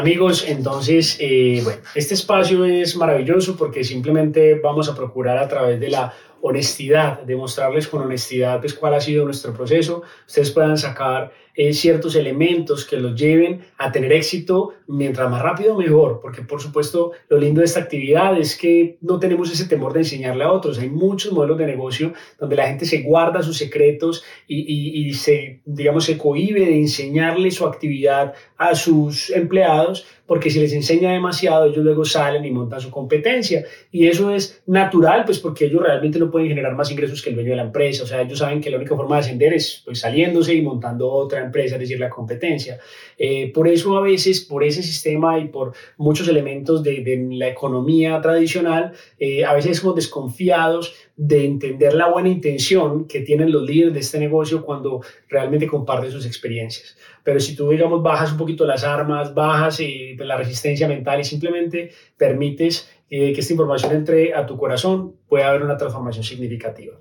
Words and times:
Amigos, 0.00 0.46
entonces, 0.48 1.18
eh, 1.20 1.60
bueno, 1.62 1.82
este 1.94 2.14
espacio 2.14 2.64
es 2.64 2.96
maravilloso 2.96 3.54
porque 3.54 3.84
simplemente 3.84 4.54
vamos 4.54 4.88
a 4.88 4.94
procurar 4.94 5.36
a 5.36 5.46
través 5.46 5.78
de 5.78 5.90
la 5.90 6.14
honestidad, 6.40 7.20
demostrarles 7.24 7.86
con 7.86 8.00
honestidad 8.00 8.60
pues, 8.60 8.72
cuál 8.72 8.94
ha 8.94 9.00
sido 9.02 9.26
nuestro 9.26 9.52
proceso, 9.52 10.02
ustedes 10.26 10.52
puedan 10.52 10.78
sacar 10.78 11.34
eh, 11.54 11.72
ciertos 11.72 12.14
elementos 12.16 12.84
que 12.84 12.96
los 12.96 13.14
lleven 13.14 13.60
a 13.78 13.92
tener 13.92 14.12
éxito 14.12 14.74
mientras 14.86 15.30
más 15.30 15.42
rápido 15.42 15.76
mejor, 15.76 16.20
porque 16.20 16.42
por 16.42 16.60
supuesto 16.60 17.12
lo 17.28 17.38
lindo 17.38 17.60
de 17.60 17.66
esta 17.66 17.80
actividad 17.80 18.38
es 18.38 18.56
que 18.56 18.98
no 19.00 19.18
tenemos 19.18 19.52
ese 19.52 19.66
temor 19.66 19.92
de 19.92 20.00
enseñarle 20.00 20.44
a 20.44 20.52
otros, 20.52 20.78
hay 20.78 20.88
muchos 20.88 21.32
modelos 21.32 21.58
de 21.58 21.66
negocio 21.66 22.12
donde 22.38 22.56
la 22.56 22.66
gente 22.66 22.86
se 22.86 23.02
guarda 23.02 23.42
sus 23.42 23.56
secretos 23.56 24.24
y, 24.46 25.08
y 25.08 25.14
se, 25.14 25.60
digamos, 25.64 26.04
se 26.04 26.18
cohíbe 26.18 26.60
de 26.60 26.78
enseñarle 26.78 27.50
su 27.50 27.66
actividad 27.66 28.34
a 28.56 28.74
sus 28.74 29.30
empleados 29.30 30.06
porque 30.30 30.48
si 30.48 30.60
les 30.60 30.72
enseña 30.72 31.10
demasiado, 31.10 31.66
ellos 31.66 31.82
luego 31.82 32.04
salen 32.04 32.44
y 32.44 32.52
montan 32.52 32.80
su 32.80 32.88
competencia. 32.88 33.64
Y 33.90 34.06
eso 34.06 34.32
es 34.32 34.62
natural, 34.64 35.24
pues 35.24 35.40
porque 35.40 35.64
ellos 35.64 35.82
realmente 35.82 36.20
no 36.20 36.30
pueden 36.30 36.46
generar 36.46 36.76
más 36.76 36.88
ingresos 36.88 37.20
que 37.20 37.30
el 37.30 37.34
dueño 37.34 37.50
de 37.50 37.56
la 37.56 37.64
empresa. 37.64 38.04
O 38.04 38.06
sea, 38.06 38.22
ellos 38.22 38.38
saben 38.38 38.60
que 38.60 38.70
la 38.70 38.76
única 38.76 38.94
forma 38.94 39.16
de 39.16 39.22
ascender 39.22 39.52
es 39.52 39.82
pues, 39.84 39.98
saliéndose 39.98 40.54
y 40.54 40.62
montando 40.62 41.10
otra 41.10 41.39
empresa, 41.42 41.76
es 41.76 41.80
decir, 41.80 41.98
la 41.98 42.08
competencia. 42.08 42.78
Eh, 43.18 43.52
por 43.52 43.68
eso 43.68 43.96
a 43.96 44.02
veces, 44.02 44.40
por 44.40 44.64
ese 44.64 44.82
sistema 44.82 45.38
y 45.38 45.48
por 45.48 45.72
muchos 45.96 46.28
elementos 46.28 46.82
de, 46.82 47.02
de 47.02 47.26
la 47.32 47.48
economía 47.48 48.20
tradicional, 48.20 48.92
eh, 49.18 49.44
a 49.44 49.54
veces 49.54 49.78
somos 49.78 49.96
desconfiados 49.96 50.94
de 51.16 51.44
entender 51.44 51.92
la 51.92 52.08
buena 52.08 52.30
intención 52.30 53.06
que 53.06 53.20
tienen 53.20 53.52
los 53.52 53.62
líderes 53.62 53.92
de 53.92 54.00
este 54.00 54.18
negocio 54.18 54.64
cuando 54.64 55.02
realmente 55.28 55.66
comparten 55.66 56.10
sus 56.10 56.24
experiencias. 56.24 56.96
Pero 57.22 57.38
si 57.40 57.54
tú, 57.54 57.68
digamos, 57.68 58.02
bajas 58.02 58.32
un 58.32 58.38
poquito 58.38 58.64
las 58.64 58.84
armas, 58.84 59.34
bajas 59.34 59.80
y, 59.80 60.14
pues, 60.16 60.26
la 60.26 60.36
resistencia 60.36 60.88
mental 60.88 61.20
y 61.20 61.24
simplemente 61.24 61.90
permites 62.16 62.88
eh, 63.10 63.32
que 63.32 63.40
esta 63.40 63.52
información 63.52 63.92
entre 63.92 64.32
a 64.32 64.46
tu 64.46 64.56
corazón, 64.56 65.16
puede 65.28 65.44
haber 65.44 65.62
una 65.62 65.76
transformación 65.76 66.24
significativa. 66.24 66.94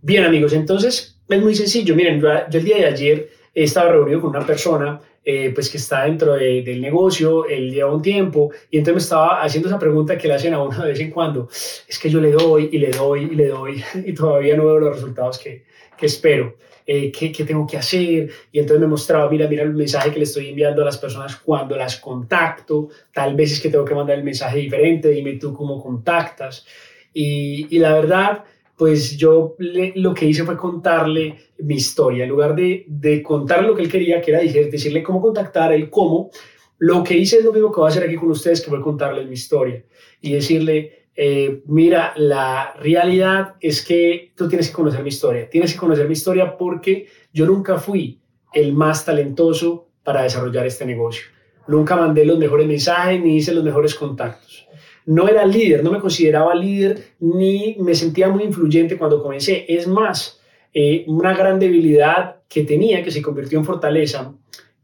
Bien, 0.00 0.24
amigos, 0.24 0.54
entonces 0.54 1.20
es 1.28 1.42
muy 1.42 1.54
sencillo. 1.54 1.94
Miren, 1.94 2.20
yo, 2.20 2.58
el 2.58 2.64
día 2.64 2.78
de 2.78 2.86
ayer 2.86 3.30
estaba 3.54 3.92
reunido 3.92 4.20
con 4.20 4.30
una 4.30 4.46
persona 4.46 5.00
eh, 5.24 5.52
pues 5.54 5.70
que 5.70 5.76
está 5.76 6.04
dentro 6.04 6.34
del 6.34 6.80
negocio, 6.80 7.46
él 7.46 7.70
lleva 7.70 7.94
un 7.94 8.02
tiempo 8.02 8.50
y 8.70 8.78
entonces 8.78 8.94
me 8.94 9.02
estaba 9.02 9.42
haciendo 9.42 9.68
esa 9.68 9.78
pregunta 9.78 10.18
que 10.18 10.26
le 10.26 10.34
hacen 10.34 10.52
a 10.52 10.60
uno 10.60 10.82
de 10.82 10.88
vez 10.88 10.98
en 10.98 11.10
cuando, 11.10 11.48
es 11.48 11.98
que 12.00 12.10
yo 12.10 12.20
le 12.20 12.32
doy 12.32 12.70
y 12.72 12.78
le 12.78 12.90
doy 12.90 13.28
y 13.30 13.34
le 13.36 13.46
doy 13.46 13.84
y 14.04 14.12
todavía 14.14 14.56
no 14.56 14.66
veo 14.66 14.80
los 14.80 14.96
resultados 14.96 15.38
que, 15.38 15.64
que 15.96 16.06
espero. 16.06 16.56
Eh, 16.84 17.12
¿qué, 17.12 17.30
¿qué, 17.30 17.44
tengo 17.44 17.64
que 17.64 17.76
hacer? 17.76 18.28
Y 18.50 18.58
entonces 18.58 18.80
me 18.80 18.88
mostraba, 18.88 19.30
mira, 19.30 19.46
mira 19.46 19.62
el 19.62 19.72
mensaje 19.72 20.10
que 20.10 20.18
le 20.18 20.24
estoy 20.24 20.48
enviando 20.48 20.82
a 20.82 20.84
las 20.84 20.98
personas 20.98 21.36
cuando 21.36 21.76
las 21.76 22.00
contacto, 22.00 22.88
tal 23.14 23.36
vez 23.36 23.52
es 23.52 23.60
que 23.60 23.68
tengo 23.68 23.84
que 23.84 23.94
mandar 23.94 24.18
el 24.18 24.24
mensaje 24.24 24.58
diferente, 24.58 25.10
dime 25.10 25.34
tú 25.34 25.54
cómo 25.54 25.80
contactas. 25.80 26.66
Y, 27.14 27.68
y 27.70 27.78
la 27.78 27.92
verdad, 27.92 28.44
pues 28.82 29.16
yo 29.16 29.54
lo 29.94 30.12
que 30.12 30.26
hice 30.26 30.42
fue 30.42 30.56
contarle 30.56 31.36
mi 31.58 31.76
historia. 31.76 32.24
En 32.24 32.30
lugar 32.30 32.56
de, 32.56 32.84
de 32.88 33.22
contarle 33.22 33.68
lo 33.68 33.76
que 33.76 33.82
él 33.82 33.88
quería, 33.88 34.20
que 34.20 34.32
era 34.32 34.40
decirle 34.40 35.04
cómo 35.04 35.20
contactar, 35.20 35.72
el 35.72 35.88
cómo, 35.88 36.32
lo 36.78 37.04
que 37.04 37.16
hice 37.16 37.36
es 37.36 37.44
lo 37.44 37.52
mismo 37.52 37.70
que 37.70 37.78
voy 37.78 37.86
a 37.86 37.90
hacer 37.90 38.02
aquí 38.02 38.16
con 38.16 38.32
ustedes, 38.32 38.60
que 38.60 38.70
voy 38.70 38.80
a 38.80 38.82
contarle 38.82 39.24
mi 39.24 39.34
historia 39.34 39.84
y 40.20 40.32
decirle, 40.32 41.06
eh, 41.14 41.62
mira, 41.66 42.12
la 42.16 42.74
realidad 42.80 43.54
es 43.60 43.84
que 43.84 44.32
tú 44.36 44.48
tienes 44.48 44.66
que 44.66 44.74
conocer 44.74 45.00
mi 45.04 45.10
historia. 45.10 45.48
Tienes 45.48 45.74
que 45.74 45.78
conocer 45.78 46.08
mi 46.08 46.14
historia 46.14 46.56
porque 46.56 47.06
yo 47.32 47.46
nunca 47.46 47.78
fui 47.78 48.20
el 48.52 48.72
más 48.72 49.04
talentoso 49.04 49.90
para 50.02 50.24
desarrollar 50.24 50.66
este 50.66 50.86
negocio. 50.86 51.26
Nunca 51.68 51.94
mandé 51.94 52.24
los 52.24 52.36
mejores 52.36 52.66
mensajes 52.66 53.22
ni 53.22 53.36
hice 53.36 53.54
los 53.54 53.62
mejores 53.62 53.94
contactos 53.94 54.66
no 55.06 55.28
era 55.28 55.44
líder, 55.44 55.82
no 55.82 55.90
me 55.90 56.00
consideraba 56.00 56.54
líder 56.54 57.14
ni 57.20 57.76
me 57.80 57.94
sentía 57.94 58.28
muy 58.28 58.44
influyente 58.44 58.96
cuando 58.96 59.22
comencé. 59.22 59.64
Es 59.68 59.86
más, 59.86 60.40
eh, 60.72 61.04
una 61.06 61.34
gran 61.34 61.58
debilidad 61.58 62.36
que 62.48 62.64
tenía, 62.64 63.02
que 63.02 63.10
se 63.10 63.22
convirtió 63.22 63.58
en 63.58 63.64
fortaleza, 63.64 64.34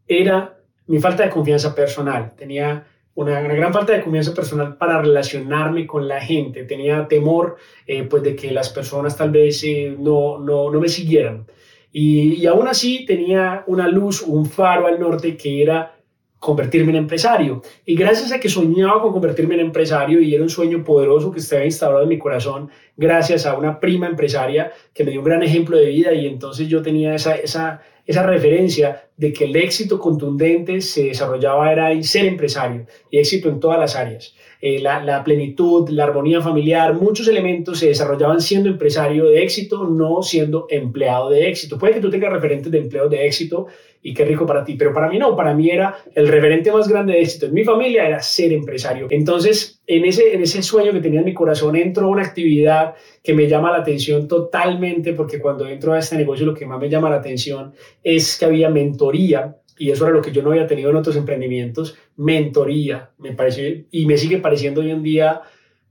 era 0.06 0.58
mi 0.86 0.98
falta 0.98 1.24
de 1.24 1.30
confianza 1.30 1.74
personal. 1.74 2.32
Tenía 2.36 2.86
una, 3.14 3.40
gran 3.40 3.72
falta 3.72 3.92
de 3.92 4.02
confianza 4.02 4.34
personal 4.34 4.76
para 4.76 5.00
relacionarme 5.00 5.86
con 5.86 6.08
la 6.08 6.20
gente. 6.20 6.64
Tenía 6.64 7.06
temor 7.08 7.56
eh, 7.86 8.04
pues 8.04 8.22
de 8.22 8.34
que 8.36 8.50
las 8.50 8.70
personas 8.70 9.16
tal 9.16 9.30
vez 9.30 9.62
eh, 9.64 9.94
no, 9.98 10.38
no, 10.38 10.70
no, 10.70 10.80
me 10.80 10.88
siguieran. 10.88 11.46
Y, 11.92 12.34
y 12.34 12.46
aún 12.46 12.68
así 12.68 13.04
tenía 13.06 13.64
una 13.66 13.88
luz, 13.88 14.22
un 14.22 14.46
faro 14.46 14.86
al 14.86 15.00
norte 15.00 15.36
que 15.36 15.62
era 15.62 15.97
convertirme 16.38 16.91
en 16.91 16.99
empresario. 16.99 17.62
Y 17.84 17.97
gracias 17.97 18.32
a 18.32 18.38
que 18.38 18.49
soñaba 18.49 19.03
con 19.03 19.12
convertirme 19.12 19.54
en 19.54 19.60
empresario 19.60 20.21
y 20.21 20.34
era 20.34 20.43
un 20.43 20.50
sueño 20.50 20.84
poderoso 20.84 21.32
que 21.32 21.41
estaba 21.41 21.65
instalado 21.65 22.03
en 22.03 22.09
mi 22.09 22.19
corazón, 22.19 22.71
gracias 22.97 23.47
a 23.47 23.56
una 23.56 23.81
prima 23.81 24.06
empresaria 24.06 24.72
que 24.94 25.04
me 25.04 25.10
dio 25.10 25.21
un 25.21 25.26
gran 25.26 25.43
ejemplo 25.43 25.76
de 25.76 25.87
vida 25.87 26.12
y 26.15 26.26
entonces 26.26 26.69
yo 26.69 26.82
tenía 26.82 27.15
esa, 27.15 27.34
esa, 27.34 27.82
esa 28.06 28.22
referencia 28.22 29.07
de 29.18 29.32
que 29.32 29.44
el 29.44 29.56
éxito 29.56 29.98
contundente 29.98 30.80
se 30.80 31.08
desarrollaba 31.08 31.70
era 31.70 32.02
ser 32.02 32.24
empresario 32.24 32.86
y 33.10 33.18
éxito 33.18 33.48
en 33.48 33.60
todas 33.60 33.78
las 33.78 33.96
áreas. 33.96 34.34
Eh, 34.60 34.80
la, 34.80 35.22
plenitud, 35.22 35.88
la 35.90 36.04
armonía 36.04 36.40
familiar, 36.40 36.94
muchos 36.94 37.28
elementos 37.28 37.78
se 37.78 37.88
desarrollaban 37.88 38.40
siendo 38.40 38.68
empresario 38.68 39.26
de 39.26 39.42
éxito, 39.42 39.84
no 39.84 40.22
siendo 40.22 40.66
empleado 40.68 41.30
de 41.30 41.48
éxito. 41.48 41.78
Puede 41.78 41.94
que 41.94 42.00
tú 42.00 42.10
tengas 42.10 42.32
referentes 42.32 42.72
de 42.72 42.78
empleo 42.78 43.08
de 43.08 43.24
éxito 43.26 43.66
y 44.02 44.14
qué 44.14 44.24
rico 44.24 44.46
para 44.46 44.64
ti, 44.64 44.74
pero 44.74 44.92
para 44.92 45.08
mí 45.08 45.18
no, 45.18 45.36
para 45.36 45.54
mí 45.54 45.70
era 45.70 45.96
el 46.14 46.28
referente 46.28 46.72
más 46.72 46.88
grande 46.88 47.14
de 47.14 47.20
éxito 47.20 47.46
en 47.46 47.54
mi 47.54 47.64
familia 47.64 48.06
era 48.06 48.20
ser 48.20 48.52
empresario. 48.52 49.06
Entonces, 49.10 49.80
en 49.86 50.04
ese, 50.04 50.34
en 50.34 50.42
ese 50.42 50.62
sueño 50.62 50.92
que 50.92 51.00
tenía 51.00 51.20
en 51.20 51.26
mi 51.26 51.34
corazón, 51.34 51.76
entro 51.76 52.06
a 52.06 52.08
una 52.08 52.22
actividad 52.22 52.94
que 53.22 53.34
me 53.34 53.48
llama 53.48 53.70
la 53.70 53.78
atención 53.78 54.28
totalmente, 54.28 55.12
porque 55.12 55.38
cuando 55.40 55.66
entro 55.66 55.92
a 55.92 55.98
este 55.98 56.16
negocio 56.16 56.46
lo 56.46 56.54
que 56.54 56.66
más 56.66 56.80
me 56.80 56.88
llama 56.88 57.10
la 57.10 57.16
atención 57.16 57.74
es 58.02 58.38
que 58.38 58.44
había 58.44 58.70
y 59.16 59.91
eso 59.91 60.04
era 60.04 60.14
lo 60.14 60.22
que 60.22 60.32
yo 60.32 60.42
no 60.42 60.50
había 60.50 60.66
tenido 60.66 60.91
en 60.91 60.96
otros 60.96 61.16
emprendimientos, 61.16 61.96
mentoría, 62.16 63.10
me 63.19 63.32
parece, 63.32 63.86
y 63.91 64.06
me 64.06 64.16
sigue 64.16 64.38
pareciendo 64.38 64.80
hoy 64.80 64.91
en 64.91 65.02
día 65.02 65.42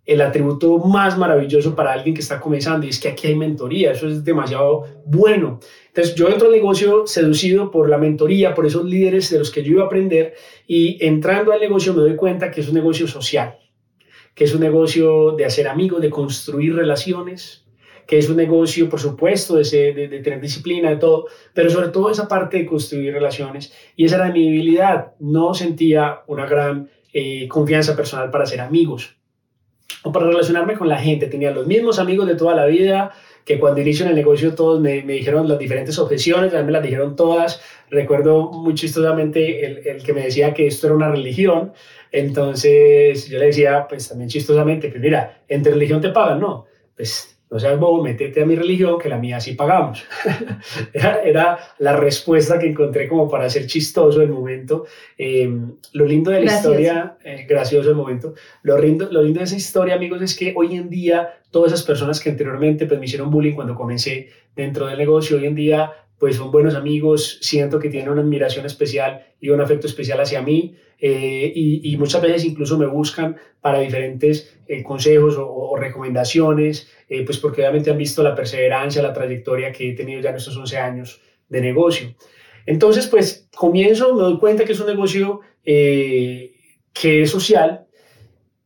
el 0.06 0.22
atributo 0.22 0.78
más 0.78 1.18
maravilloso 1.18 1.76
para 1.76 1.92
alguien 1.92 2.16
que 2.16 2.22
está 2.22 2.40
comenzando, 2.40 2.86
y 2.86 2.90
es 2.90 3.00
que 3.00 3.10
aquí 3.10 3.28
hay 3.28 3.36
mentoría, 3.36 3.92
eso 3.92 4.08
es 4.08 4.24
demasiado 4.24 4.86
bueno. 5.06 5.60
Entonces 5.88 6.16
yo 6.16 6.30
entro 6.30 6.48
al 6.48 6.54
negocio 6.54 7.06
seducido 7.06 7.70
por 7.72 7.90
la 7.90 7.98
mentoría, 7.98 8.56
por 8.56 8.66
esos 8.66 8.86
líderes 8.86 9.30
de 9.30 9.40
los 9.40 9.52
que 9.52 9.64
yo 9.64 9.72
iba 9.74 9.84
a 9.84 9.88
aprender, 9.88 10.34
y 10.66 10.98
entrando 11.06 11.52
al 11.52 11.60
negocio 11.60 11.94
me 11.94 12.02
doy 12.02 12.16
cuenta 12.16 12.52
que 12.52 12.62
es 12.62 12.70
un 12.70 12.76
negocio 12.76 13.06
social, 13.06 13.58
que 14.34 14.46
es 14.46 14.54
un 14.54 14.62
negocio 14.62 15.32
de 15.32 15.44
hacer 15.44 15.68
amigos, 15.68 16.02
de 16.02 16.10
construir 16.10 16.74
relaciones, 16.74 17.67
que 18.08 18.18
es 18.18 18.30
un 18.30 18.38
negocio, 18.38 18.90
por 18.90 19.02
supuesto, 19.02 19.58
de, 19.58 19.64
de, 19.94 20.20
tener 20.22 20.40
disciplina, 20.40 20.90
de 20.90 20.96
todo, 20.96 21.26
pero 21.54 21.70
sobre 21.70 21.90
todo 21.90 22.10
esa 22.10 22.28
parte 22.28 22.58
de 22.58 22.66
construir 22.66 23.14
relaciones. 23.14 23.74
Y 23.98 24.06
esa 24.06 24.16
era 24.16 24.32
mi 24.32 24.46
debilidad. 24.46 25.12
No 25.20 25.54
sentía 25.54 26.22
una 26.28 26.46
gran 26.46 26.90
eh, 27.12 27.48
confianza 27.50 27.98
personal 27.98 28.32
para 28.32 28.46
ser 28.46 28.62
amigos 28.62 29.18
o 30.04 30.12
para 30.14 30.28
relacionarme 30.28 30.76
con 30.76 30.88
la 30.88 30.98
gente. 30.98 31.28
Tenía 31.28 31.52
los 31.52 31.68
mismos 31.68 32.00
amigos 32.00 32.28
de 32.28 32.36
toda 32.36 32.56
la 32.56 32.66
vida, 32.66 33.12
que 33.44 33.60
cuando 33.60 33.82
inicio 33.82 34.06
en 34.06 34.12
el 34.12 34.16
negocio 34.16 34.56
todos 34.56 34.80
me, 34.80 35.04
me 35.04 35.14
dijeron 35.14 35.50
las 35.50 35.60
diferentes 35.60 36.00
objeciones, 36.00 36.54
me 36.54 36.72
las 36.72 36.84
dijeron 36.84 37.18
todas. 37.18 37.62
Recuerdo 37.90 38.52
muy 38.52 38.74
chistosamente 38.74 39.66
el, 39.66 39.86
el, 39.86 40.04
que 40.04 40.14
me 40.14 40.24
decía 40.24 40.54
que 40.54 40.66
esto 40.66 40.88
era 40.88 40.96
una 40.96 41.12
religión. 41.12 41.74
Entonces 42.14 43.28
yo 43.28 43.38
le 43.38 43.48
decía, 43.48 43.86
pues 43.90 44.08
también 44.08 44.30
chistosamente, 44.30 44.88
pues 44.88 45.02
mira, 45.02 45.42
entre 45.50 45.74
religión 45.74 46.00
te 46.00 46.10
pagan, 46.10 46.40
¿no? 46.40 46.66
Pues 46.96 47.37
no 47.50 47.60
seas 47.60 47.80
bobo, 47.80 48.04
métete 48.04 48.42
a 48.42 48.46
mi 48.46 48.56
religión, 48.56 49.00
que 49.00 49.08
la 49.08 49.18
mía 49.18 49.40
sí 49.40 49.54
pagamos. 49.54 50.04
era, 50.94 51.58
la 51.80 51.96
respuesta 51.96 52.60
que 52.60 52.68
encontré 52.68 53.08
como 53.08 53.30
para 53.30 53.50
ser 53.50 53.68
chistoso 53.68 54.22
el 54.22 54.30
momento. 54.30 54.86
Em, 55.18 55.74
lo 55.94 56.06
lindo 56.06 56.32
de 56.32 56.44
la 56.44 56.54
historia, 56.54 57.18
eh, 57.24 57.46
gracioso 57.48 57.90
el 57.90 57.96
momento, 57.96 58.34
lo 58.64 58.78
lindo, 58.78 59.08
lo 59.12 59.24
lindo 59.24 59.40
de 59.40 59.46
esa 59.46 59.56
historia, 59.56 59.96
amigos, 59.96 60.22
es 60.22 60.36
que 60.36 60.54
hoy 60.58 60.76
en 60.76 60.90
día 60.90 61.40
todas 61.50 61.72
esas 61.72 61.86
personas 61.86 62.20
que 62.20 62.30
anteriormente 62.30 62.86
pues, 62.86 63.00
me 63.00 63.06
hicieron 63.06 63.32
bullying 63.32 63.56
cuando 63.56 63.76
comencé 63.76 64.30
dentro 64.56 64.88
del 64.88 64.98
negocio, 64.98 65.38
hoy 65.38 65.46
en 65.46 65.56
día 65.56 65.94
pues 66.20 66.38
son 66.38 66.52
buenos 66.52 66.76
amigos, 66.76 67.40
siento 67.42 67.80
que 67.80 67.90
tienen 67.90 68.10
una 68.10 68.22
admiración 68.22 68.66
especial 68.66 69.26
y 69.40 69.50
un 69.50 69.62
afecto 69.62 69.88
especial 69.88 70.20
hacia 70.20 70.42
mí 70.42 70.76
eh, 71.00 71.52
y, 71.54 71.96
muchas 71.98 72.22
veces 72.22 72.44
incluso 72.44 72.78
me 72.78 72.88
buscan 72.88 73.38
para 73.62 73.80
diferentes 73.80 74.58
eh, 74.68 74.82
consejos 74.82 75.36
o, 75.38 75.76
recomendaciones, 75.78 76.90
eh, 77.08 77.24
pues 77.24 77.38
porque 77.38 77.62
obviamente 77.62 77.92
han 77.92 77.98
visto 77.98 78.24
la 78.24 78.34
perseverancia, 78.34 79.04
la 79.04 79.14
trayectoria 79.14 79.72
que 79.72 79.90
he 79.90 79.94
tenido 79.94 80.22
ya 80.22 80.32
en 80.32 80.38
estos 80.38 80.58
11 80.58 80.78
años 80.78 81.22
de 81.50 81.62
negocio. 81.62 82.16
Entonces, 82.66 83.06
pues 83.08 83.48
comienzo, 83.56 84.16
me 84.16 84.24
doy 84.24 84.40
cuenta 84.40 84.66
que 84.66 84.74
es 84.74 84.80
un 84.80 84.88
negocio 84.88 85.42
que 85.64 86.52
es 86.94 87.30
social 87.30 87.86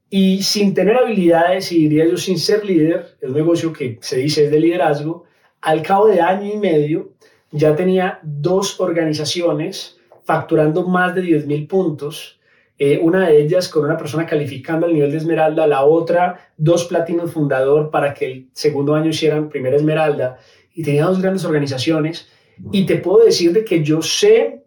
y 0.09 0.42
sin 0.44 0.74
tener 0.74 0.95
habilidades, 0.95 1.71
y 1.71 1.88
diría 1.88 2.06
yo 2.06 2.15
sin 2.15 2.38
ser 2.38 2.63
líder, 2.63 3.18
es 3.19 3.30
un 3.30 3.36
negocio 3.36 3.74
que 3.74 3.98
se 4.01 4.18
dice 4.18 4.45
es 4.45 4.51
de 4.51 4.59
liderazgo, 4.59 5.25
al 5.62 5.81
cabo 5.81 6.07
de 6.07 6.21
año 6.21 6.53
y 6.53 6.57
medio 6.57 7.13
ya 7.51 7.75
tenía 7.75 8.19
dos 8.24 8.80
organizaciones 8.80 9.98
facturando 10.24 10.88
más 10.88 11.13
de 11.15 11.21
10 11.21 11.48
mil 11.48 11.68
puntos. 11.68 12.39
Eh, 12.77 13.00
una 13.01 13.27
de 13.27 13.42
ellas 13.42 13.69
con 13.69 13.86
una 13.86 13.98
persona 13.98 14.25
calificando 14.25 14.86
al 14.86 14.94
nivel 14.94 15.12
de 15.12 15.18
esmeralda, 15.18 15.68
la 15.68 15.83
otra 15.83 16.51
dos 16.57 16.86
platinos 16.86 17.31
fundador 17.31 17.92
para 17.92 18.13
que 18.13 18.25
el 18.25 18.50
segundo 18.53 18.95
año 18.95 19.09
hicieran 19.09 19.50
primera 19.50 19.75
esmeralda. 19.75 20.38
Y 20.74 20.83
tenía 20.83 21.06
dos 21.06 21.21
grandes 21.21 21.45
organizaciones. 21.45 22.30
Y 22.71 22.86
te 22.86 22.98
puedo 22.98 23.24
decir 23.25 23.53
de 23.53 23.65
que 23.65 23.83
yo 23.83 24.01
sé 24.01 24.63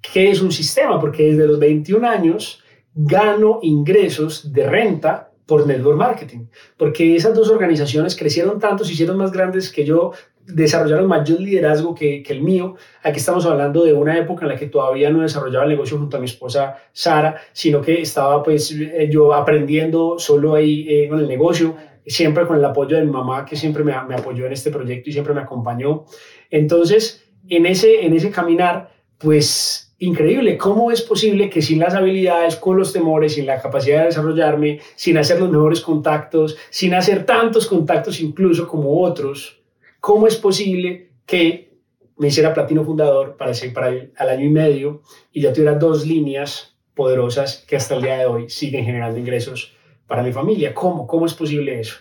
qué 0.00 0.30
es 0.30 0.40
un 0.40 0.52
sistema 0.52 1.00
porque 1.00 1.30
desde 1.30 1.46
los 1.46 1.58
21 1.58 2.08
años 2.08 2.62
gano 2.94 3.60
ingresos 3.62 4.52
de 4.52 4.68
renta 4.68 5.30
por 5.46 5.66
network 5.66 5.96
marketing, 5.96 6.46
porque 6.76 7.16
esas 7.16 7.34
dos 7.34 7.48
organizaciones 7.48 8.14
crecieron 8.14 8.58
tanto, 8.58 8.84
se 8.84 8.92
hicieron 8.92 9.16
más 9.16 9.32
grandes 9.32 9.72
que 9.72 9.84
yo, 9.84 10.12
desarrollaron 10.48 11.06
mayor 11.06 11.40
liderazgo 11.40 11.94
que, 11.94 12.22
el 12.26 12.42
mío. 12.42 12.76
Aquí 13.02 13.18
estamos 13.18 13.46
hablando 13.46 13.84
de 13.84 13.92
una 13.92 14.18
época 14.18 14.44
en 14.44 14.48
la 14.50 14.56
que 14.56 14.66
todavía 14.66 15.10
no 15.10 15.22
desarrollaba 15.22 15.64
el 15.64 15.70
negocio 15.70 15.98
junto 15.98 16.16
a 16.16 16.20
mi 16.20 16.26
esposa 16.26 16.76
Sara, 16.92 17.36
sino 17.52 17.80
que 17.80 18.00
estaba 18.00 18.42
pues 18.42 18.72
eh, 18.72 19.08
yo 19.10 19.34
aprendiendo 19.34 20.18
solo 20.18 20.54
ahí 20.54 20.86
eh, 20.88 21.08
con 21.08 21.20
el 21.20 21.28
negocio, 21.28 21.76
siempre 22.06 22.46
con 22.46 22.56
el 22.56 22.64
apoyo 22.64 22.96
de 22.96 23.04
mi 23.04 23.10
mamá 23.10 23.44
que 23.44 23.56
siempre 23.56 23.84
me, 23.84 23.92
me, 24.08 24.14
apoyó 24.14 24.46
en 24.46 24.52
este 24.52 24.70
proyecto 24.70 25.10
y 25.10 25.12
siempre 25.12 25.34
me 25.34 25.42
acompañó. 25.42 26.04
Entonces, 26.50 27.24
en 27.48 27.66
ese, 27.66 28.04
en 28.04 28.14
ese 28.14 28.30
caminar, 28.30 28.90
pues 29.18 29.88
increíble. 29.98 30.56
¿Cómo 30.56 30.92
es 30.92 31.02
posible 31.02 31.50
que 31.50 31.60
sin 31.60 31.80
las 31.80 31.94
habilidades, 31.94 32.56
con 32.56 32.76
los 32.76 32.92
temores, 32.92 33.34
sin 33.34 33.46
la 33.46 33.60
capacidad 33.60 34.00
de 34.00 34.06
desarrollarme, 34.06 34.80
sin 34.94 35.18
hacer 35.18 35.40
los 35.40 35.50
mejores 35.50 35.80
contactos, 35.80 36.56
sin 36.70 36.94
hacer 36.94 37.26
tantos 37.26 37.66
contactos 37.66 38.20
incluso 38.20 38.68
como 38.68 39.02
otros, 39.02 39.57
cómo 40.00 40.26
es 40.26 40.36
posible 40.36 41.10
que 41.26 41.68
me 42.16 42.28
hiciera 42.28 42.54
platino 42.54 42.84
fundador 42.84 43.36
para, 43.36 43.52
para 43.72 43.88
el, 43.88 44.12
al 44.16 44.28
año 44.28 44.44
y 44.44 44.50
medio 44.50 45.02
y 45.32 45.42
ya 45.42 45.52
tuviera 45.52 45.74
dos 45.74 46.06
líneas 46.06 46.76
poderosas 46.94 47.64
que 47.68 47.76
hasta 47.76 47.94
el 47.94 48.02
día 48.02 48.18
de 48.18 48.26
hoy 48.26 48.50
siguen 48.50 48.84
generando 48.84 49.18
ingresos 49.18 49.72
para 50.08 50.22
mi 50.22 50.32
familia? 50.32 50.74
¿Cómo? 50.74 51.06
¿Cómo 51.06 51.26
es 51.26 51.34
posible 51.34 51.78
eso? 51.78 51.96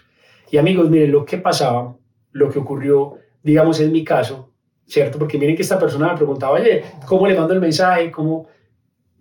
Y 0.49 0.57
amigos, 0.57 0.89
miren, 0.89 1.11
lo 1.11 1.23
que 1.23 1.37
pasaba, 1.37 1.95
lo 2.31 2.49
que 2.49 2.57
ocurrió, 2.57 3.17
digamos 3.43 3.79
en 3.79 3.91
mi 3.91 4.03
caso, 4.03 4.49
¿cierto? 4.87 5.19
Porque 5.19 5.37
miren 5.37 5.55
que 5.55 5.61
esta 5.61 5.77
persona 5.77 6.11
me 6.11 6.17
preguntaba, 6.17 6.53
oye, 6.53 6.83
¿cómo 7.05 7.27
le 7.27 7.37
mando 7.37 7.53
el 7.53 7.59
mensaje? 7.59 8.09
¿Cómo? 8.09 8.47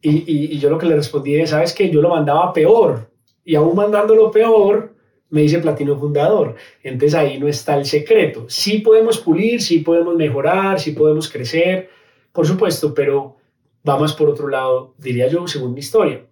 Y, 0.00 0.54
y, 0.54 0.58
yo 0.58 0.70
lo 0.70 0.78
que 0.78 0.86
le 0.86 0.94
respondí 0.94 1.36
es, 1.36 1.50
¿sabes 1.50 1.74
qué? 1.74 1.90
Yo 1.90 2.00
lo 2.00 2.10
mandaba 2.10 2.52
peor. 2.52 3.10
Y 3.44 3.56
aún 3.56 3.74
mandándolo 3.74 4.30
peor, 4.30 4.94
me 5.30 5.42
dice 5.42 5.58
Platino 5.58 5.98
Fundador. 5.98 6.56
Entonces 6.82 7.14
ahí 7.14 7.38
no 7.38 7.48
está 7.48 7.76
el 7.76 7.84
secreto. 7.84 8.46
Sí 8.48 8.78
podemos 8.78 9.18
pulir, 9.18 9.60
sí 9.60 9.78
podemos 9.78 10.14
mejorar, 10.16 10.80
sí 10.80 10.92
podemos 10.92 11.28
crecer, 11.28 11.90
por 12.32 12.46
supuesto, 12.46 12.94
pero 12.94 13.36
vamos 13.82 14.12
por 14.12 14.28
otro 14.28 14.48
lado, 14.48 14.94
diría 14.98 15.28
yo, 15.28 15.46
según 15.46 15.74
mi 15.74 15.80
historia. 15.80 16.26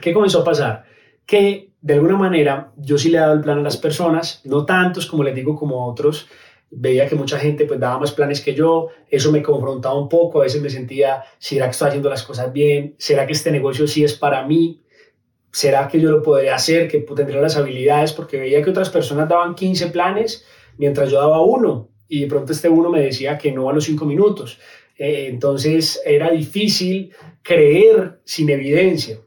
¿Qué 0.00 0.12
comenzó 0.12 0.40
a 0.40 0.44
pasar? 0.44 0.84
Que 1.26 1.72
de 1.80 1.94
alguna 1.94 2.16
manera 2.16 2.72
yo 2.76 2.98
sí 2.98 3.08
le 3.10 3.18
he 3.18 3.20
dado 3.20 3.34
el 3.34 3.40
plan 3.40 3.58
a 3.58 3.62
las 3.62 3.76
personas, 3.76 4.42
no 4.44 4.64
tantos 4.64 5.06
como 5.06 5.22
les 5.22 5.34
digo 5.34 5.56
como 5.56 5.86
otros, 5.86 6.28
veía 6.70 7.08
que 7.08 7.14
mucha 7.14 7.38
gente 7.38 7.64
pues 7.64 7.80
daba 7.80 7.98
más 7.98 8.12
planes 8.12 8.40
que 8.40 8.54
yo, 8.54 8.88
eso 9.08 9.32
me 9.32 9.42
confrontaba 9.42 9.98
un 9.98 10.08
poco, 10.08 10.40
a 10.40 10.44
veces 10.44 10.60
me 10.60 10.70
sentía, 10.70 11.24
¿será 11.38 11.66
que 11.66 11.70
estoy 11.72 11.88
haciendo 11.88 12.10
las 12.10 12.22
cosas 12.22 12.52
bien? 12.52 12.94
¿Será 12.98 13.26
que 13.26 13.32
este 13.32 13.50
negocio 13.50 13.86
sí 13.86 14.04
es 14.04 14.14
para 14.14 14.46
mí? 14.46 14.82
¿Será 15.58 15.88
que 15.88 16.00
yo 16.00 16.12
lo 16.12 16.22
podría 16.22 16.54
hacer? 16.54 16.86
¿Que 16.86 17.00
tendría 17.00 17.40
las 17.40 17.56
habilidades? 17.56 18.12
Porque 18.12 18.38
veía 18.38 18.62
que 18.62 18.70
otras 18.70 18.90
personas 18.90 19.28
daban 19.28 19.56
15 19.56 19.88
planes 19.88 20.44
mientras 20.76 21.10
yo 21.10 21.18
daba 21.18 21.40
uno 21.42 21.88
y 22.06 22.20
de 22.20 22.26
pronto 22.28 22.52
este 22.52 22.68
uno 22.68 22.90
me 22.90 23.00
decía 23.00 23.36
que 23.36 23.50
no 23.50 23.68
a 23.68 23.72
los 23.72 23.82
5 23.82 24.04
minutos. 24.04 24.60
Eh, 24.96 25.26
entonces 25.28 26.00
era 26.06 26.30
difícil 26.30 27.12
creer 27.42 28.20
sin 28.22 28.48
evidencia, 28.50 29.18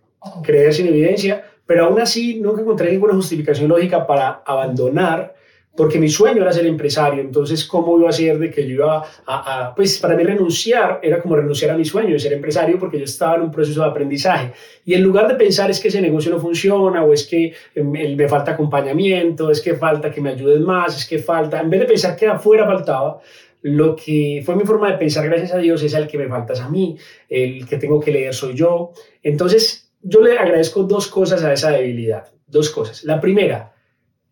creer 0.41 0.73
sin 0.73 0.87
evidencia, 0.87 1.43
pero 1.65 1.87
aún 1.87 1.99
así 1.99 2.39
nunca 2.39 2.61
encontré 2.61 2.89
ninguna 2.89 3.13
justificación 3.13 3.67
lógica 3.67 4.07
para 4.07 4.41
abandonar 4.45 5.35
porque 5.75 5.97
mi 5.99 6.09
sueño 6.09 6.41
era 6.41 6.51
ser 6.51 6.65
empresario, 6.65 7.21
entonces 7.21 7.65
¿cómo 7.65 7.97
iba 7.97 8.09
a 8.09 8.11
ser 8.11 8.37
de 8.39 8.51
que 8.51 8.67
yo 8.67 8.73
iba 8.75 9.05
a, 9.25 9.73
pues 9.75 9.99
para 9.99 10.15
mí 10.15 10.23
renunciar 10.23 10.99
era 11.01 11.21
como 11.21 11.35
renunciar 11.35 11.71
a 11.71 11.77
mi 11.77 11.85
sueño 11.85 12.13
de 12.13 12.19
ser 12.19 12.33
empresario 12.33 12.77
porque 12.77 12.97
yo 12.97 13.05
estaba 13.05 13.35
en 13.35 13.43
un 13.43 13.51
proceso 13.51 13.81
de 13.81 13.89
aprendizaje 13.89 14.51
y 14.83 14.93
en 14.93 15.01
lugar 15.01 15.27
de 15.27 15.35
pensar 15.35 15.71
es 15.71 15.79
que 15.79 15.87
ese 15.87 16.01
negocio 16.01 16.31
no 16.31 16.39
funciona 16.39 17.03
o 17.03 17.13
es 17.13 17.25
que 17.25 17.53
em, 17.73 18.15
me 18.15 18.27
falta 18.27 18.51
acompañamiento, 18.51 19.49
es 19.49 19.61
que 19.61 19.75
falta 19.75 20.11
que 20.11 20.19
me 20.19 20.31
ayuden 20.31 20.63
más, 20.63 20.97
es 20.97 21.07
que 21.07 21.19
falta, 21.19 21.61
en 21.61 21.69
vez 21.69 21.79
de 21.79 21.85
pensar 21.85 22.15
que 22.15 22.27
afuera 22.27 22.65
faltaba, 22.65 23.21
lo 23.61 23.95
que 23.95 24.41
fue 24.45 24.55
mi 24.55 24.63
forma 24.63 24.91
de 24.91 24.97
pensar, 24.97 25.25
gracias 25.25 25.53
a 25.53 25.57
Dios, 25.57 25.83
es 25.83 25.93
el 25.93 26.07
que 26.07 26.17
me 26.17 26.27
faltas 26.27 26.59
a 26.59 26.69
mí, 26.69 26.97
el 27.29 27.67
que 27.67 27.77
tengo 27.77 27.99
que 27.99 28.11
leer 28.11 28.33
soy 28.33 28.55
yo. 28.55 28.91
Entonces, 29.21 29.91
yo 30.01 30.21
le 30.21 30.37
agradezco 30.37 30.83
dos 30.83 31.07
cosas 31.07 31.43
a 31.43 31.53
esa 31.53 31.71
debilidad, 31.71 32.25
dos 32.47 32.71
cosas. 32.71 33.03
La 33.03 33.21
primera, 33.21 33.73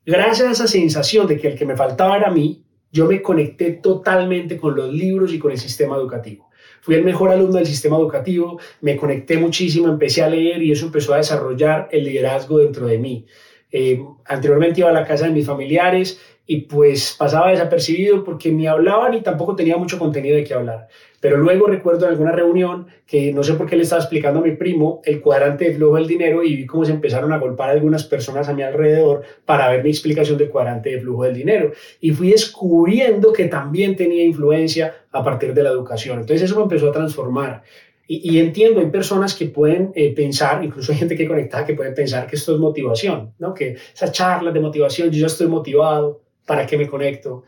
Gracias 0.05 0.47
a 0.47 0.51
esa 0.51 0.67
sensación 0.67 1.27
de 1.27 1.37
que 1.37 1.49
el 1.49 1.57
que 1.57 1.65
me 1.65 1.75
faltaba 1.75 2.17
era 2.17 2.31
mí, 2.31 2.63
yo 2.91 3.05
me 3.05 3.21
conecté 3.21 3.71
totalmente 3.71 4.57
con 4.57 4.75
los 4.75 4.91
libros 4.91 5.33
y 5.33 5.39
con 5.39 5.51
el 5.51 5.57
sistema 5.57 5.95
educativo. 5.95 6.49
Fui 6.81 6.95
el 6.95 7.03
mejor 7.03 7.29
alumno 7.29 7.57
del 7.57 7.67
sistema 7.67 7.97
educativo, 7.97 8.59
me 8.81 8.95
conecté 8.95 9.37
muchísimo, 9.37 9.89
empecé 9.89 10.23
a 10.23 10.29
leer 10.29 10.63
y 10.63 10.71
eso 10.71 10.85
empezó 10.85 11.13
a 11.13 11.17
desarrollar 11.17 11.89
el 11.91 12.05
liderazgo 12.05 12.59
dentro 12.59 12.87
de 12.87 12.97
mí. 12.97 13.25
Eh, 13.71 14.01
anteriormente 14.25 14.81
iba 14.81 14.89
a 14.89 14.93
la 14.93 15.05
casa 15.05 15.25
de 15.25 15.31
mis 15.31 15.45
familiares 15.45 16.19
y 16.51 16.61
pues 16.61 17.15
pasaba 17.17 17.51
desapercibido 17.51 18.23
porque 18.23 18.51
ni 18.51 18.65
hablaba 18.65 19.07
ni 19.09 19.21
tampoco 19.21 19.55
tenía 19.55 19.77
mucho 19.77 19.99
contenido 19.99 20.35
de 20.35 20.43
qué 20.43 20.55
hablar. 20.55 20.87
Pero 21.21 21.37
luego 21.37 21.67
recuerdo 21.67 22.05
en 22.05 22.13
alguna 22.13 22.31
reunión 22.31 22.87
que 23.05 23.31
no 23.31 23.43
sé 23.43 23.53
por 23.53 23.67
qué 23.67 23.75
le 23.75 23.83
estaba 23.83 24.01
explicando 24.01 24.39
a 24.39 24.43
mi 24.43 24.55
primo 24.55 24.99
el 25.05 25.21
cuadrante 25.21 25.65
de 25.65 25.75
flujo 25.75 25.97
del 25.97 26.07
dinero 26.07 26.43
y 26.43 26.55
vi 26.55 26.65
cómo 26.65 26.85
se 26.85 26.91
empezaron 26.91 27.31
a 27.33 27.37
golpear 27.37 27.69
algunas 27.69 28.03
personas 28.03 28.49
a 28.49 28.53
mi 28.53 28.63
alrededor 28.63 29.21
para 29.45 29.69
ver 29.69 29.83
mi 29.83 29.91
explicación 29.91 30.39
del 30.39 30.49
cuadrante 30.49 30.89
de 30.89 31.01
flujo 31.01 31.25
del 31.25 31.35
dinero. 31.35 31.71
Y 32.01 32.11
fui 32.11 32.31
descubriendo 32.31 33.31
que 33.31 33.45
también 33.45 33.95
tenía 33.95 34.23
influencia 34.23 34.95
a 35.11 35.23
partir 35.23 35.53
de 35.53 35.61
la 35.61 35.69
educación. 35.69 36.21
Entonces 36.21 36.49
eso 36.49 36.55
me 36.55 36.63
empezó 36.63 36.89
a 36.89 36.93
transformar. 36.93 37.61
Y, 38.11 38.39
entiendo, 38.39 38.79
hay 38.79 38.87
personas 38.87 39.35
que 39.35 39.45
pueden 39.45 39.91
eh, 39.93 40.15
pensar, 40.15 40.63
incluso 40.63 40.91
hay 40.91 40.97
gente 40.97 41.15
que 41.15 41.27
conecta 41.27 41.63
que 41.63 41.75
puede 41.75 41.91
pensar 41.91 42.25
que 42.25 42.37
esto 42.37 42.55
es 42.55 42.59
motivación, 42.59 43.35
¿no? 43.37 43.53
que 43.53 43.77
esas 43.93 44.11
charlas 44.11 44.51
de 44.51 44.59
motivación, 44.59 45.11
yo 45.11 45.19
ya 45.19 45.27
estoy 45.27 45.45
motivado, 45.45 46.23
¿para 46.43 46.65
qué 46.65 46.75
me 46.75 46.87
conecto? 46.87 47.43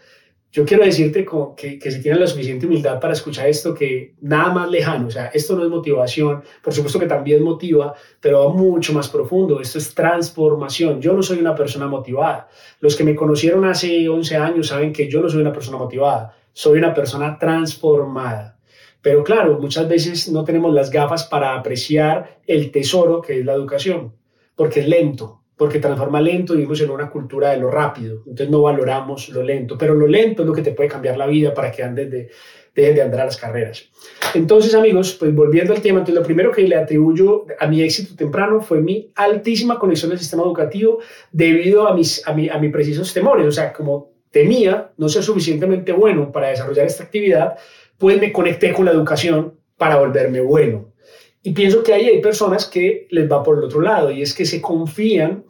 Yo 0.51 0.63
quiero 0.63 0.85
decirte 0.85 1.25
que, 1.57 1.79
que, 1.79 1.91
si 1.91 1.99
tienes 2.03 2.19
la 2.19 2.27
suficiente 2.27 2.67
humildad 2.67 2.99
para 2.99 3.13
escuchar 3.13 3.47
esto, 3.47 3.73
que 3.73 4.13
nada 4.21 4.53
más 4.53 4.69
lejano, 4.69 5.07
o 5.07 5.09
sea, 5.09 5.31
esto 5.33 5.55
no 5.55 5.63
es 5.63 5.69
motivación, 5.69 6.43
por 6.63 6.73
supuesto 6.75 6.99
que 6.99 7.07
también 7.07 7.41
motiva, 7.41 7.95
pero 8.19 8.45
va 8.45 8.53
mucho 8.53 8.93
más 8.93 9.09
profundo, 9.09 9.59
esto 9.61 9.79
es 9.79 9.95
transformación. 9.95 11.01
Yo 11.01 11.13
no 11.13 11.23
soy 11.23 11.39
una 11.39 11.55
persona 11.55 11.87
motivada. 11.87 12.49
Los 12.81 12.95
que 12.95 13.03
me 13.03 13.15
conocieron 13.15 13.65
hace 13.65 14.07
11 14.07 14.35
años 14.35 14.67
saben 14.67 14.93
que 14.93 15.09
yo 15.09 15.21
no 15.21 15.29
soy 15.29 15.41
una 15.41 15.53
persona 15.53 15.79
motivada, 15.79 16.35
soy 16.53 16.77
una 16.77 16.93
persona 16.93 17.39
transformada. 17.39 18.59
Pero 19.01 19.23
claro, 19.23 19.59
muchas 19.59 19.87
veces 19.87 20.29
no 20.29 20.43
tenemos 20.43 20.73
las 20.73 20.91
gafas 20.91 21.25
para 21.25 21.55
apreciar 21.55 22.39
el 22.45 22.71
tesoro 22.71 23.21
que 23.21 23.39
es 23.39 23.45
la 23.45 23.53
educación, 23.53 24.13
porque 24.55 24.81
es 24.81 24.87
lento, 24.87 25.41
porque 25.57 25.79
transforma 25.79 26.21
lento 26.21 26.53
y 26.53 26.57
vivimos 26.57 26.81
en 26.81 26.91
una 26.91 27.09
cultura 27.09 27.51
de 27.51 27.57
lo 27.57 27.69
rápido, 27.69 28.17
entonces 28.19 28.49
no 28.49 28.61
valoramos 28.61 29.29
lo 29.29 29.43
lento, 29.43 29.77
pero 29.77 29.93
lo 29.93 30.07
lento 30.07 30.43
es 30.43 30.47
lo 30.47 30.53
que 30.53 30.61
te 30.61 30.71
puede 30.71 30.89
cambiar 30.89 31.17
la 31.17 31.27
vida 31.27 31.53
para 31.53 31.71
que 31.71 31.83
andes 31.83 32.09
de, 32.11 32.29
dejen 32.73 32.95
de 32.95 33.01
andar 33.01 33.21
a 33.21 33.25
las 33.25 33.37
carreras. 33.37 33.89
Entonces, 34.33 34.73
amigos, 34.75 35.15
pues 35.19 35.33
volviendo 35.33 35.73
al 35.73 35.81
tema, 35.81 35.99
entonces 35.99 36.19
lo 36.19 36.25
primero 36.25 36.51
que 36.51 36.61
le 36.61 36.75
atribuyo 36.75 37.45
a 37.59 37.67
mi 37.67 37.81
éxito 37.81 38.15
temprano 38.15 38.61
fue 38.61 38.81
mi 38.81 39.11
altísima 39.15 39.77
conexión 39.77 40.11
al 40.11 40.19
sistema 40.19 40.43
educativo 40.43 40.99
debido 41.31 41.87
a 41.87 41.95
mis, 41.95 42.27
a, 42.27 42.33
mi, 42.33 42.49
a 42.49 42.57
mis 42.57 42.71
precisos 42.71 43.13
temores, 43.13 43.45
o 43.45 43.51
sea, 43.51 43.73
como 43.73 44.11
temía 44.31 44.91
no 44.97 45.09
ser 45.09 45.23
suficientemente 45.23 45.91
bueno 45.91 46.31
para 46.31 46.49
desarrollar 46.49 46.85
esta 46.85 47.03
actividad, 47.03 47.57
pues 48.01 48.19
me 48.19 48.33
conecté 48.33 48.73
con 48.73 48.85
la 48.85 48.91
educación 48.91 49.53
para 49.77 49.97
volverme 49.97 50.41
bueno. 50.41 50.91
Y 51.43 51.53
pienso 51.53 51.83
que 51.83 51.93
ahí 51.93 52.05
hay 52.05 52.19
personas 52.19 52.65
que 52.65 53.07
les 53.11 53.31
va 53.31 53.43
por 53.43 53.59
el 53.59 53.63
otro 53.63 53.79
lado 53.79 54.09
y 54.09 54.23
es 54.23 54.33
que 54.33 54.43
se 54.43 54.59
confían 54.59 55.45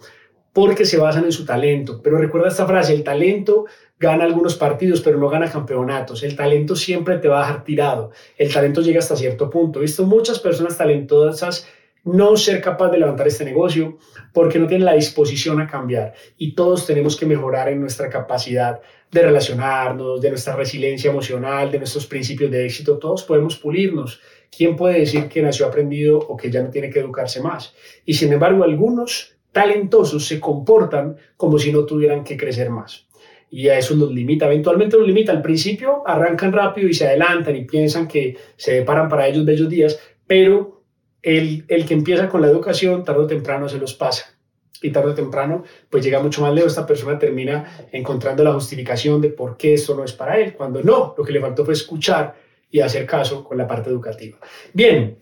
porque 0.51 0.83
se 0.83 0.97
basan 0.97 1.23
en 1.23 1.31
su 1.31 1.45
talento. 1.45 2.01
Pero 2.03 2.17
recuerda 2.17 2.49
esta 2.49 2.67
frase, 2.67 2.93
el 2.93 3.05
talento 3.05 3.67
gana 3.97 4.25
algunos 4.25 4.55
partidos, 4.55 4.99
pero 4.99 5.17
no 5.17 5.29
gana 5.29 5.49
campeonatos. 5.49 6.23
El 6.23 6.35
talento 6.35 6.75
siempre 6.75 7.19
te 7.19 7.29
va 7.29 7.39
a 7.39 7.47
dejar 7.47 7.63
tirado. 7.63 8.11
El 8.37 8.51
talento 8.53 8.81
llega 8.81 8.99
hasta 8.99 9.15
cierto 9.15 9.49
punto. 9.49 9.79
He 9.79 9.83
visto 9.83 10.03
muchas 10.03 10.39
personas 10.39 10.77
talentosas 10.77 11.65
no 12.03 12.35
ser 12.35 12.61
capaz 12.61 12.89
de 12.89 12.97
levantar 12.97 13.27
este 13.27 13.45
negocio 13.45 13.97
porque 14.33 14.57
no 14.57 14.67
tienen 14.67 14.85
la 14.85 14.93
disposición 14.93 15.61
a 15.61 15.67
cambiar. 15.67 16.13
Y 16.37 16.55
todos 16.55 16.87
tenemos 16.87 17.15
que 17.15 17.25
mejorar 17.25 17.69
en 17.69 17.79
nuestra 17.79 18.09
capacidad 18.09 18.79
de 19.11 19.21
relacionarnos, 19.21 20.21
de 20.21 20.29
nuestra 20.29 20.55
resiliencia 20.55 21.11
emocional, 21.11 21.69
de 21.71 21.79
nuestros 21.79 22.07
principios 22.07 22.49
de 22.49 22.65
éxito. 22.65 22.97
Todos 22.97 23.23
podemos 23.23 23.57
pulirnos 23.57 24.19
¿quién 24.55 24.75
puede 24.75 24.99
decir 24.99 25.27
que 25.27 25.41
nació 25.41 25.65
aprendido 25.65 26.19
o 26.19 26.35
que 26.37 26.51
ya 26.51 26.61
no 26.61 26.69
tiene 26.69 26.89
que 26.89 26.99
educarse 26.99 27.41
más? 27.41 27.73
Y 28.05 28.13
sin 28.13 28.31
embargo, 28.33 28.63
algunos 28.63 29.35
talentosos 29.51 30.25
se 30.25 30.39
comportan 30.39 31.17
como 31.37 31.57
si 31.57 31.71
no 31.71 31.85
tuvieran 31.85 32.23
que 32.23 32.37
crecer 32.37 32.69
más. 32.69 33.07
Y 33.49 33.67
a 33.67 33.77
eso 33.77 33.95
los 33.95 34.11
limita, 34.11 34.45
eventualmente 34.45 34.97
los 34.97 35.07
limita. 35.07 35.31
Al 35.31 35.41
principio 35.41 36.03
arrancan 36.05 36.53
rápido 36.53 36.87
y 36.87 36.93
se 36.93 37.07
adelantan 37.07 37.55
y 37.55 37.65
piensan 37.65 38.07
que 38.07 38.37
se 38.55 38.73
deparan 38.73 39.09
para 39.09 39.27
ellos 39.27 39.45
bellos 39.45 39.67
días, 39.67 39.99
pero 40.25 40.80
el, 41.21 41.65
el 41.67 41.85
que 41.85 41.93
empieza 41.93 42.29
con 42.29 42.41
la 42.41 42.47
educación, 42.47 43.03
tarde 43.03 43.21
o 43.21 43.27
temprano 43.27 43.69
se 43.69 43.77
los 43.77 43.93
pasa 43.93 44.35
y 44.81 44.91
tarde 44.91 45.11
o 45.11 45.13
temprano 45.13 45.63
pues 45.89 46.03
llega 46.03 46.21
mucho 46.21 46.41
más 46.41 46.53
lejos, 46.53 46.71
esta 46.71 46.87
persona 46.87 47.19
termina 47.19 47.87
encontrando 47.91 48.43
la 48.43 48.53
justificación 48.53 49.21
de 49.21 49.29
por 49.29 49.57
qué 49.57 49.75
esto 49.75 49.95
no 49.95 50.03
es 50.03 50.13
para 50.13 50.39
él, 50.39 50.53
cuando 50.53 50.81
no, 50.81 51.13
lo 51.17 51.23
que 51.23 51.31
le 51.31 51.41
faltó 51.41 51.63
fue 51.63 51.73
escuchar 51.73 52.35
y 52.69 52.79
hacer 52.79 53.05
caso 53.05 53.43
con 53.43 53.57
la 53.57 53.67
parte 53.67 53.89
educativa. 53.89 54.39
Bien, 54.73 55.17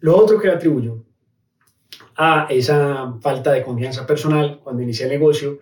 lo 0.00 0.16
otro 0.16 0.38
que 0.38 0.48
le 0.48 0.54
atribuyo 0.54 1.04
a 2.16 2.46
esa 2.48 3.14
falta 3.20 3.52
de 3.52 3.62
confianza 3.62 4.06
personal 4.06 4.60
cuando 4.62 4.82
inicié 4.82 5.06
el 5.06 5.12
negocio 5.12 5.58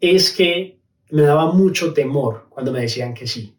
es 0.00 0.32
que 0.32 0.78
me 1.10 1.22
daba 1.22 1.52
mucho 1.52 1.92
temor 1.92 2.46
cuando 2.48 2.72
me 2.72 2.80
decían 2.80 3.14
que 3.14 3.26
sí. 3.26 3.57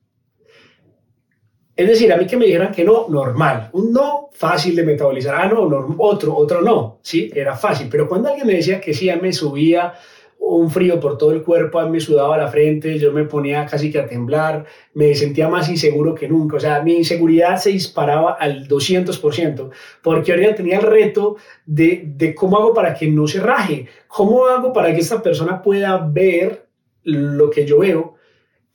Es 1.79 1.87
decir, 1.87 2.11
a 2.11 2.17
mí 2.17 2.27
que 2.27 2.35
me 2.35 2.45
dijeran 2.45 2.73
que 2.73 2.83
no, 2.83 3.07
normal. 3.07 3.69
Un 3.71 3.93
no 3.93 4.31
fácil 4.33 4.75
de 4.75 4.83
metabolizar. 4.83 5.33
Ah, 5.33 5.47
no, 5.47 5.61
otro, 5.99 6.35
otro 6.35 6.61
no. 6.61 6.99
Sí, 7.01 7.31
era 7.33 7.55
fácil. 7.55 7.87
Pero 7.89 8.05
cuando 8.05 8.27
alguien 8.27 8.47
me 8.47 8.55
decía 8.55 8.81
que 8.81 8.93
sí, 8.93 9.09
a 9.09 9.15
me 9.15 9.31
subía 9.31 9.93
un 10.39 10.69
frío 10.69 10.99
por 10.99 11.17
todo 11.17 11.31
el 11.31 11.41
cuerpo, 11.41 11.79
a 11.79 11.85
mí 11.85 11.91
me 11.91 12.01
sudaba 12.01 12.37
la 12.37 12.49
frente, 12.49 12.99
yo 12.99 13.13
me 13.13 13.23
ponía 13.23 13.65
casi 13.65 13.89
que 13.89 13.99
a 13.99 14.05
temblar, 14.05 14.65
me 14.93 15.15
sentía 15.15 15.47
más 15.47 15.69
inseguro 15.69 16.13
que 16.13 16.27
nunca. 16.27 16.57
O 16.57 16.59
sea, 16.59 16.83
mi 16.83 16.97
inseguridad 16.97 17.55
se 17.55 17.69
disparaba 17.69 18.33
al 18.33 18.67
200%, 18.67 19.69
porque 20.01 20.33
ahora 20.33 20.55
tenía 20.55 20.79
el 20.79 20.85
reto 20.85 21.37
de, 21.65 22.03
de 22.05 22.35
cómo 22.35 22.57
hago 22.57 22.73
para 22.73 22.93
que 22.93 23.07
no 23.07 23.25
se 23.25 23.39
raje, 23.39 23.85
cómo 24.09 24.47
hago 24.47 24.73
para 24.73 24.93
que 24.93 24.99
esta 24.99 25.23
persona 25.23 25.61
pueda 25.61 25.97
ver 25.97 26.65
lo 27.05 27.49
que 27.49 27.65
yo 27.65 27.79
veo 27.79 28.18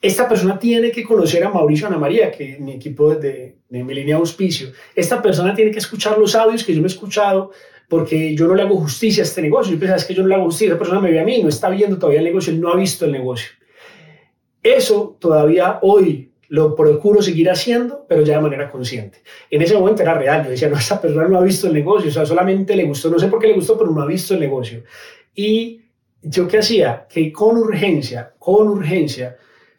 esta 0.06 0.28
persona 0.28 0.58
tiene 0.58 0.90
que 0.90 1.02
conocer 1.02 1.42
a 1.44 1.48
Mauricio 1.48 1.86
Ana 1.86 1.96
María, 1.96 2.30
que 2.30 2.58
mi 2.60 2.72
equipo 2.72 3.14
de, 3.14 3.56
de, 3.70 3.84
mi 3.84 3.94
línea 3.94 4.16
auspicio. 4.16 4.68
Esta 4.94 5.22
persona 5.22 5.54
tiene 5.54 5.70
que 5.70 5.78
escuchar 5.78 6.18
los 6.18 6.34
audios 6.34 6.62
que 6.62 6.74
yo 6.74 6.82
me 6.82 6.88
he 6.88 6.90
escuchado 6.90 7.52
porque 7.88 8.34
yo 8.34 8.46
no 8.46 8.54
le 8.54 8.62
hago 8.62 8.76
justicia 8.76 9.22
a 9.22 9.26
este 9.26 9.40
negocio. 9.40 9.72
Yo 9.72 9.78
pensaba, 9.78 9.96
es 9.96 10.04
que 10.04 10.12
yo 10.12 10.22
no 10.22 10.28
le 10.28 10.34
hago 10.34 10.44
justicia, 10.44 10.74
esa 10.74 10.78
persona 10.78 11.00
me 11.00 11.10
ve 11.10 11.20
a 11.20 11.24
mí, 11.24 11.42
no 11.42 11.48
está 11.48 11.70
viendo 11.70 11.98
todavía 11.98 12.18
el 12.18 12.26
negocio, 12.26 12.52
no 12.52 12.70
ha 12.70 12.76
visto 12.76 13.06
el 13.06 13.12
negocio. 13.12 13.48
Eso 14.62 15.16
todavía 15.18 15.78
hoy 15.80 16.32
lo 16.48 16.74
procuro 16.74 17.22
seguir 17.22 17.48
haciendo, 17.48 18.04
pero 18.06 18.22
ya 18.24 18.36
de 18.36 18.42
manera 18.42 18.70
consciente. 18.70 19.22
En 19.50 19.62
ese 19.62 19.74
momento 19.74 20.02
era 20.02 20.12
real, 20.12 20.44
yo 20.44 20.50
decía, 20.50 20.68
no, 20.68 20.76
esta 20.76 21.00
persona 21.00 21.28
no 21.28 21.38
ha 21.38 21.42
visto 21.42 21.66
el 21.66 21.72
negocio, 21.72 22.10
o 22.10 22.12
sea, 22.12 22.26
solamente 22.26 22.76
le 22.76 22.84
gustó, 22.84 23.08
no 23.08 23.18
sé 23.18 23.28
por 23.28 23.40
qué 23.40 23.46
le 23.46 23.54
gustó, 23.54 23.78
pero 23.78 23.90
no 23.90 24.02
ha 24.02 24.06
visto 24.06 24.34
el 24.34 24.40
negocio. 24.40 24.82
Y 25.34 25.80
yo 26.20 26.46
qué 26.46 26.58
hacía? 26.58 27.06
Que 27.08 27.32
con 27.32 27.56
urgencia, 27.56 28.34
con 28.38 28.68
urgencia, 28.68 29.36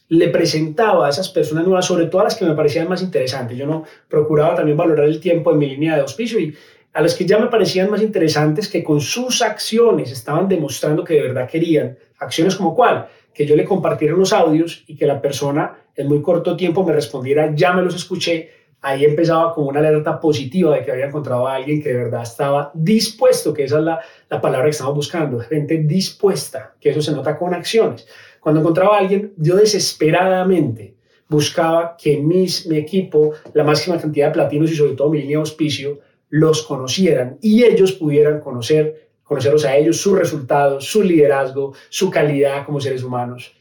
le 0.09 0.29
presentaba 0.29 1.07
a 1.07 1.09
esas 1.09 1.29
personas 1.29 1.65
nuevas, 1.65 1.85
sobre 1.85 2.05
todo 2.05 2.21
a 2.21 2.25
las 2.25 2.35
que 2.35 2.45
me 2.45 2.55
parecían 2.55 2.87
más 2.87 3.01
interesantes. 3.01 3.57
Yo 3.57 3.65
no 3.65 3.83
procuraba 4.07 4.55
también 4.55 4.77
valorar 4.77 5.07
el 5.07 5.19
tiempo 5.19 5.51
en 5.51 5.57
mi 5.57 5.67
línea 5.67 5.95
de 5.95 6.01
auspicio 6.01 6.39
y 6.39 6.55
a 6.93 7.01
las 7.01 7.13
que 7.13 7.25
ya 7.25 7.37
me 7.37 7.47
parecían 7.47 7.89
más 7.89 8.01
interesantes, 8.01 8.69
que 8.69 8.81
con 8.81 9.01
sus 9.01 9.41
acciones 9.41 10.11
estaban 10.11 10.47
demostrando 10.47 11.03
que 11.03 11.15
de 11.15 11.23
verdad 11.23 11.49
querían. 11.49 11.97
Acciones 12.19 12.55
como 12.55 12.73
cuál? 12.73 13.07
Que 13.33 13.45
yo 13.45 13.57
le 13.57 13.65
compartiera 13.65 14.15
unos 14.15 14.31
audios 14.31 14.85
y 14.87 14.95
que 14.95 15.05
la 15.05 15.21
persona 15.21 15.75
en 15.93 16.07
muy 16.07 16.21
corto 16.21 16.55
tiempo 16.55 16.85
me 16.85 16.93
respondiera, 16.93 17.53
ya 17.53 17.73
me 17.73 17.81
los 17.81 17.95
escuché. 17.95 18.49
Ahí 18.79 19.03
empezaba 19.03 19.53
como 19.53 19.67
una 19.67 19.79
alerta 19.79 20.21
positiva 20.21 20.73
de 20.73 20.85
que 20.85 20.91
había 20.91 21.07
encontrado 21.07 21.45
a 21.45 21.55
alguien 21.55 21.81
que 21.83 21.89
de 21.89 21.95
verdad 21.95 22.23
estaba 22.23 22.71
dispuesto, 22.73 23.53
que 23.53 23.65
esa 23.65 23.79
es 23.79 23.83
la, 23.83 23.99
la 24.29 24.39
palabra 24.39 24.67
que 24.67 24.71
estamos 24.71 24.95
buscando, 24.95 25.39
gente 25.39 25.79
dispuesta, 25.79 26.75
que 26.79 26.91
eso 26.91 27.01
se 27.01 27.11
nota 27.11 27.37
con 27.37 27.53
acciones. 27.53 28.07
Cuando 28.45 28.61
encontraba 28.61 28.97
a 28.97 28.99
alguien, 28.99 29.33
yo 29.37 29.55
desesperadamente 29.55 30.93
buscaba 31.27 31.97
que 31.97 32.17
mi 32.17 32.45
equipo, 32.77 33.31
la 33.55 33.63
máxima 33.63 33.99
cantidad 33.99 34.27
de 34.27 34.33
platinos 34.33 34.71
y 34.71 34.75
sobre 34.75 34.93
todo 34.93 35.09
mi 35.09 35.17
línea 35.17 35.37
de 35.37 35.41
auspicio, 35.41 35.99
los 36.29 36.61
conocieran 36.61 37.39
y 37.41 37.63
ellos 37.63 37.93
pudieran 37.93 38.41
conocer, 38.41 39.09
conocerlos 39.23 39.65
a 39.65 39.75
ellos, 39.75 39.97
sus 39.97 40.19
resultados, 40.19 40.85
su 40.85 41.01
liderazgo, 41.01 41.73
su 41.89 42.11
calidad 42.11 42.67
como 42.67 42.79
seres 42.79 43.03
humanos. 43.03 43.51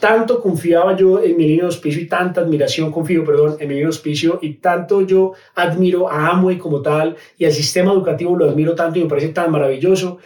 Tanto 0.00 0.42
confiaba 0.42 0.96
yo 0.96 1.22
en 1.22 1.36
mi 1.36 1.44
línea 1.44 1.62
de 1.62 1.66
auspicio 1.66 2.02
y 2.02 2.08
tanta 2.08 2.40
admiración 2.40 2.90
confío, 2.90 3.24
perdón, 3.24 3.52
en 3.60 3.68
mi 3.68 3.74
línea 3.74 3.86
de 3.86 3.94
auspicio 3.94 4.40
y 4.42 4.54
tanto 4.54 5.02
yo 5.02 5.34
admiro 5.54 6.10
a 6.10 6.30
Amway 6.30 6.58
como 6.58 6.82
tal 6.82 7.14
y 7.38 7.44
al 7.44 7.52
sistema 7.52 7.92
educativo 7.92 8.36
lo 8.36 8.50
admiro 8.50 8.74
tanto 8.74 8.98
y 8.98 9.04
me 9.04 9.08
parece 9.08 9.28
tan 9.28 9.52
maravilloso 9.52 10.18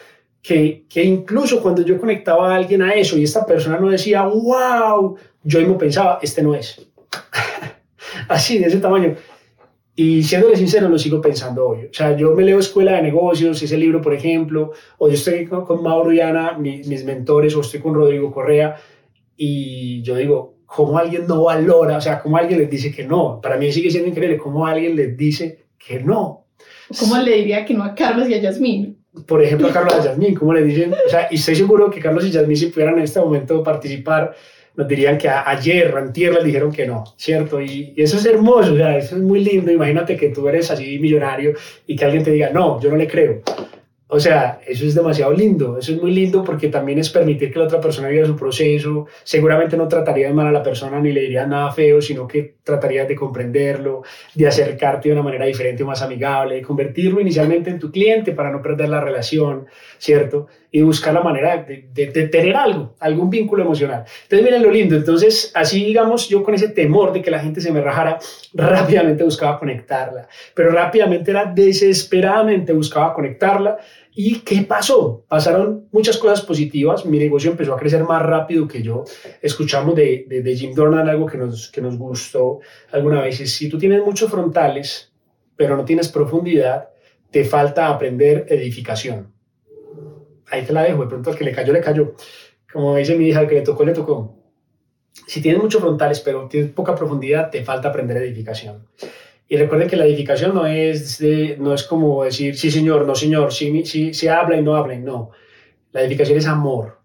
que, 0.43 0.87
que, 0.89 1.05
incluso 1.05 1.61
cuando 1.61 1.83
yo 1.83 1.99
conectaba 1.99 2.53
a 2.53 2.57
alguien 2.57 2.83
a 2.83 2.93
eso 2.93 3.19
y 3.19 3.25
esta 3.25 3.45
persona 3.45 3.79
no 3.79 3.91
decía, 3.91 4.23
wow, 4.23 5.17
yo 5.43 5.59
mismo 5.59 5.77
pensaba, 5.77 6.19
este 6.23 6.43
no 6.43 6.55
es. 6.55 6.87
Así, 8.29 8.59
de 8.59 8.67
ese 8.67 8.79
tamaño. 8.79 9.17
Y 9.95 10.23
siéndole 10.23 10.57
sincero, 10.57 10.89
lo 10.89 10.99
sigo 10.99 11.21
pensando 11.21 11.69
hoy. 11.69 11.87
O 11.87 11.93
sea, 11.93 12.17
yo 12.17 12.35
me 12.35 12.43
leo 12.43 12.59
Escuela 12.59 12.93
de 12.93 13.03
Negocios, 13.03 13.63
ese 13.63 13.77
libro, 13.77 14.01
por 14.01 14.15
ejemplo, 14.15 14.73
o 14.97 15.09
yo 15.09 15.15
estoy 15.15 15.47
con, 15.47 15.83
Mauro 15.83 16.13
y 16.13 16.21
Ana, 16.21 16.57
mis 16.59 17.05
mentores, 17.05 17.55
o 17.55 17.61
estoy 17.61 17.81
con 17.81 17.95
Rodrigo 17.95 18.33
Correa, 18.33 18.77
y 19.37 20.03
yo 20.03 20.17
digo, 20.17 20.59
¿cómo 20.67 20.99
alguien 20.99 21.27
no 21.27 21.45
valora? 21.45 21.97
O 21.97 22.01
sea, 22.01 22.21
¿cómo 22.21 22.37
alguien 22.37 22.61
les 22.61 22.71
dice 22.71 22.93
que 22.93 23.05
no? 23.05 23.41
Para 23.41 23.57
mí 23.57 23.73
sigue 23.73 23.91
siendo 23.91 24.09
increíble, 24.09 24.39
¿cómo 24.39 24.67
alguien 24.67 24.97
les 24.97 25.17
dice 25.17 25.65
que 25.79 26.01
no? 26.01 26.47
¿Cómo 26.99 27.17
le 27.19 27.37
diría 27.37 27.65
que 27.65 27.75
no 27.75 27.85
a 27.85 27.95
Carlos 27.95 28.29
y 28.29 28.35
a 28.35 28.39
Yasmín? 28.39 29.00
Por 29.27 29.43
ejemplo, 29.43 29.69
a 29.69 29.73
Carlos 29.73 29.95
y 29.97 30.01
a 30.01 30.05
Yasmín, 30.05 30.35
¿cómo 30.35 30.55
le 30.55 30.63
dicen? 30.63 30.93
O 30.93 31.09
sea, 31.09 31.29
y 31.31 31.37
estoy 31.37 31.57
seguro 31.57 31.91
que 31.91 32.01
Carlos 32.01 32.25
y 32.25 32.31
Yasmín, 32.31 32.57
si 32.57 32.67
pudieran 32.67 32.97
en 32.99 33.05
este 33.05 33.21
momento 33.21 33.63
participar, 33.63 34.35
nos 34.77 34.87
dirían 34.87 35.19
que 35.19 35.29
ayer, 35.29 35.95
antier, 35.97 36.33
les 36.35 36.45
dijeron 36.45 36.71
que 36.73 36.87
no, 36.87 37.05
¿cierto? 37.17 37.61
Y, 37.61 37.93
y, 37.97 38.03
eso 38.03 38.17
es 38.17 38.27
hermoso, 38.27 38.73
o 38.73 38.77
sea, 38.77 38.97
eso 38.97 39.17
es 39.17 39.23
muy 39.23 39.45
lindo. 39.45 39.73
Imagínate 39.73 40.17
que 40.17 40.29
tú 40.29 40.49
eres 40.49 40.71
así 40.71 40.99
millonario 40.99 41.55
y 41.87 41.97
que 41.97 42.05
alguien 42.05 42.23
te 42.23 42.31
diga, 42.31 42.51
no, 42.51 42.81
yo 42.81 42.91
no 42.91 42.97
le 42.97 43.09
creo. 43.09 43.43
O 44.13 44.19
sea, 44.19 44.61
eso 44.67 44.85
es 44.85 44.95
demasiado 44.97 45.33
lindo, 45.33 45.79
eso 45.79 45.93
es 45.93 46.03
muy 46.03 46.11
lindo 46.11 46.43
porque 46.43 46.67
también 46.67 46.99
es 46.99 47.11
permitir 47.11 47.53
que 47.53 47.61
la 47.61 47.67
otra 47.67 47.81
persona 47.81 48.09
viva 48.09 48.27
su 48.27 48.35
proceso. 48.35 49.07
Seguramente 49.23 49.77
no 49.77 49.87
trataría 49.87 50.27
de 50.27 50.35
mal 50.35 50.49
a 50.49 50.53
la 50.53 50.65
persona 50.65 50.99
ni 50.99 51.13
le 51.13 51.21
diría 51.21 51.47
nada 51.47 51.71
feo, 51.71 52.03
sino 52.03 52.27
que 52.27 52.57
tratarías 52.65 53.07
de 53.07 53.15
comprenderlo, 53.15 54.03
de 54.35 54.49
acercarte 54.49 55.09
de 55.09 55.13
una 55.13 55.23
manera 55.23 55.47
diferente 55.47 55.85
o 55.85 55.87
más 55.87 56.03
amigable, 56.03 56.57
de 56.57 56.63
convertirlo 56.63 57.21
inicialmente 57.21 57.71
en 57.71 57.79
tu 57.79 57.93
cliente 57.93 58.33
para 58.33 58.51
no 58.51 58.61
perder 58.61 58.89
la 58.89 59.01
relación, 59.01 59.67
¿cierto? 59.99 60.49
Y 60.73 60.83
buscar 60.83 61.15
la 61.15 61.23
manera 61.23 61.59
de, 61.63 61.89
de, 61.93 62.29
tener 62.29 62.57
algo, 62.57 62.95
algún 62.99 63.31
vínculo 63.31 63.63
emocional. 63.63 64.05
Entonces, 64.23 64.45
miren 64.45 64.63
lo 64.63 64.71
lindo. 64.71 64.97
Entonces, 64.97 65.53
así 65.55 65.85
digamos, 65.85 66.29
yo 66.29 66.43
con 66.43 66.55
ese 66.55 66.69
temor 66.69 67.13
de 67.13 67.23
que 67.23 67.31
la 67.31 67.39
gente 67.39 67.61
se 67.61 67.73
me 67.73 67.81
rajara, 67.81 68.19
rápidamente 68.55 69.23
buscaba 69.23 69.59
conectarla, 69.59 70.29
pero 70.55 70.71
rápidamente 70.71 71.31
era 71.31 71.45
desesperadamente 71.45 72.73
buscaba 72.73 73.15
conectarla 73.15 73.79
¿Y 74.13 74.41
qué 74.41 74.63
pasó? 74.63 75.25
Pasaron 75.29 75.89
muchas 75.93 76.19
cosas 76.19 76.43
positivas. 76.43 77.07
Mi 77.07 77.19
negocio 77.19 77.51
empezó 77.51 77.75
a 77.75 77.79
crecer 77.79 78.05
más 78.05 78.23
rápido 78.23 78.67
que 78.67 78.83
yo. 78.83 79.05
Escuchamos 79.41 79.95
de, 79.95 80.27
de, 80.29 80.57
Jim 80.57 80.75
Dornan 80.75 81.09
algo 81.09 81.27
que 81.27 81.39
nos, 81.39 81.71
que 81.71 81.81
nos 81.81 81.97
gustó 81.97 82.61
alguna 82.91 83.23
vez. 83.23 83.37
si 83.37 83.69
tú 83.69 83.79
tienes 83.79 84.05
muchos 84.05 84.31
frontales, 84.31 85.13
pero 85.57 85.77
no 85.77 85.85
tienes 85.85 86.09
profundidad, 86.09 86.89
te 87.31 87.45
falta 87.45 87.89
aprender 87.89 88.47
edificación. 88.49 89.33
Ahí 90.51 90.63
te 90.63 90.73
la 90.73 90.83
dejo. 90.83 91.03
De 91.03 91.09
pronto 91.09 91.31
al 91.31 91.37
que 91.37 91.45
le 91.45 91.53
cayó, 91.53 91.73
le 91.73 91.81
cayó. 91.81 92.15
Como 92.73 92.97
dice 92.97 93.17
mi 93.17 93.29
hija, 93.29 93.41
al 93.41 93.49
que 93.49 93.57
le 93.57 93.63
tocó, 93.63 93.85
le 93.85 93.93
tocó. 93.93 94.37
Si 95.27 95.41
tienes 95.41 95.63
muchos 95.63 95.81
frontales, 95.81 96.21
pero 96.21 96.49
tienes 96.49 96.73
poca 96.73 96.95
profundidad, 96.95 97.51
te 97.51 97.65
falta 97.65 97.89
aprender 97.89 98.17
edificación. 98.17 98.87
Y 99.53 99.57
recuerden 99.57 99.89
que 99.89 99.97
la 99.97 100.07
edificación 100.07 100.55
no 100.55 100.65
es, 100.65 101.21
no 101.59 101.75
es 101.75 101.83
como 101.83 102.23
decir, 102.23 102.57
sí 102.57 102.71
señor, 102.71 103.05
no 103.05 103.17
señor, 103.17 103.53
sí, 103.53 103.85
sí, 103.85 104.15
sí 104.15 104.29
habla 104.29 104.57
y 104.57 104.63
no 104.63 104.77
habla, 104.77 104.97
no. 104.97 105.33
La 105.91 106.03
edificación 106.03 106.39
es 106.39 106.47
amor, 106.47 107.01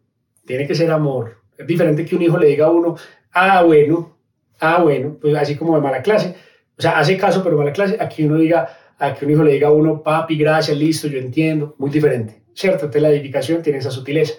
tiene 0.45 0.67
que 0.67 0.75
ser 0.75 0.91
amor. 0.91 1.37
Es 1.57 1.65
diferente 1.65 2.05
que 2.05 2.15
un 2.15 2.21
hijo 2.21 2.37
le 2.37 2.49
diga 2.49 2.67
a 2.67 2.69
uno, 2.69 2.97
ah, 3.33 3.63
bueno, 3.63 4.15
ah, 4.59 4.79
bueno, 4.83 5.17
pues 5.19 5.35
así 5.35 5.55
como 5.55 5.73
de 5.73 5.81
mala 5.81 6.03
clase. 6.03 6.35
O 6.77 6.81
sea, 6.83 6.99
hace 6.99 7.17
caso, 7.17 7.43
pero 7.43 7.57
mala 7.57 7.73
clase. 7.73 7.97
Aquí 7.99 8.23
uno 8.25 8.37
diga, 8.37 8.69
a 8.99 9.15
que 9.15 9.25
un 9.25 9.31
hijo 9.31 9.43
le 9.43 9.53
diga 9.53 9.69
a 9.69 9.71
uno, 9.71 10.03
papi, 10.03 10.37
gracias, 10.37 10.77
listo, 10.77 11.07
yo 11.07 11.17
entiendo. 11.17 11.73
Muy 11.79 11.89
diferente, 11.89 12.43
¿cierto? 12.53 12.85
Entonces 12.85 13.01
la 13.01 13.09
edificación 13.09 13.63
tiene 13.63 13.79
esa 13.79 13.89
sutileza. 13.89 14.35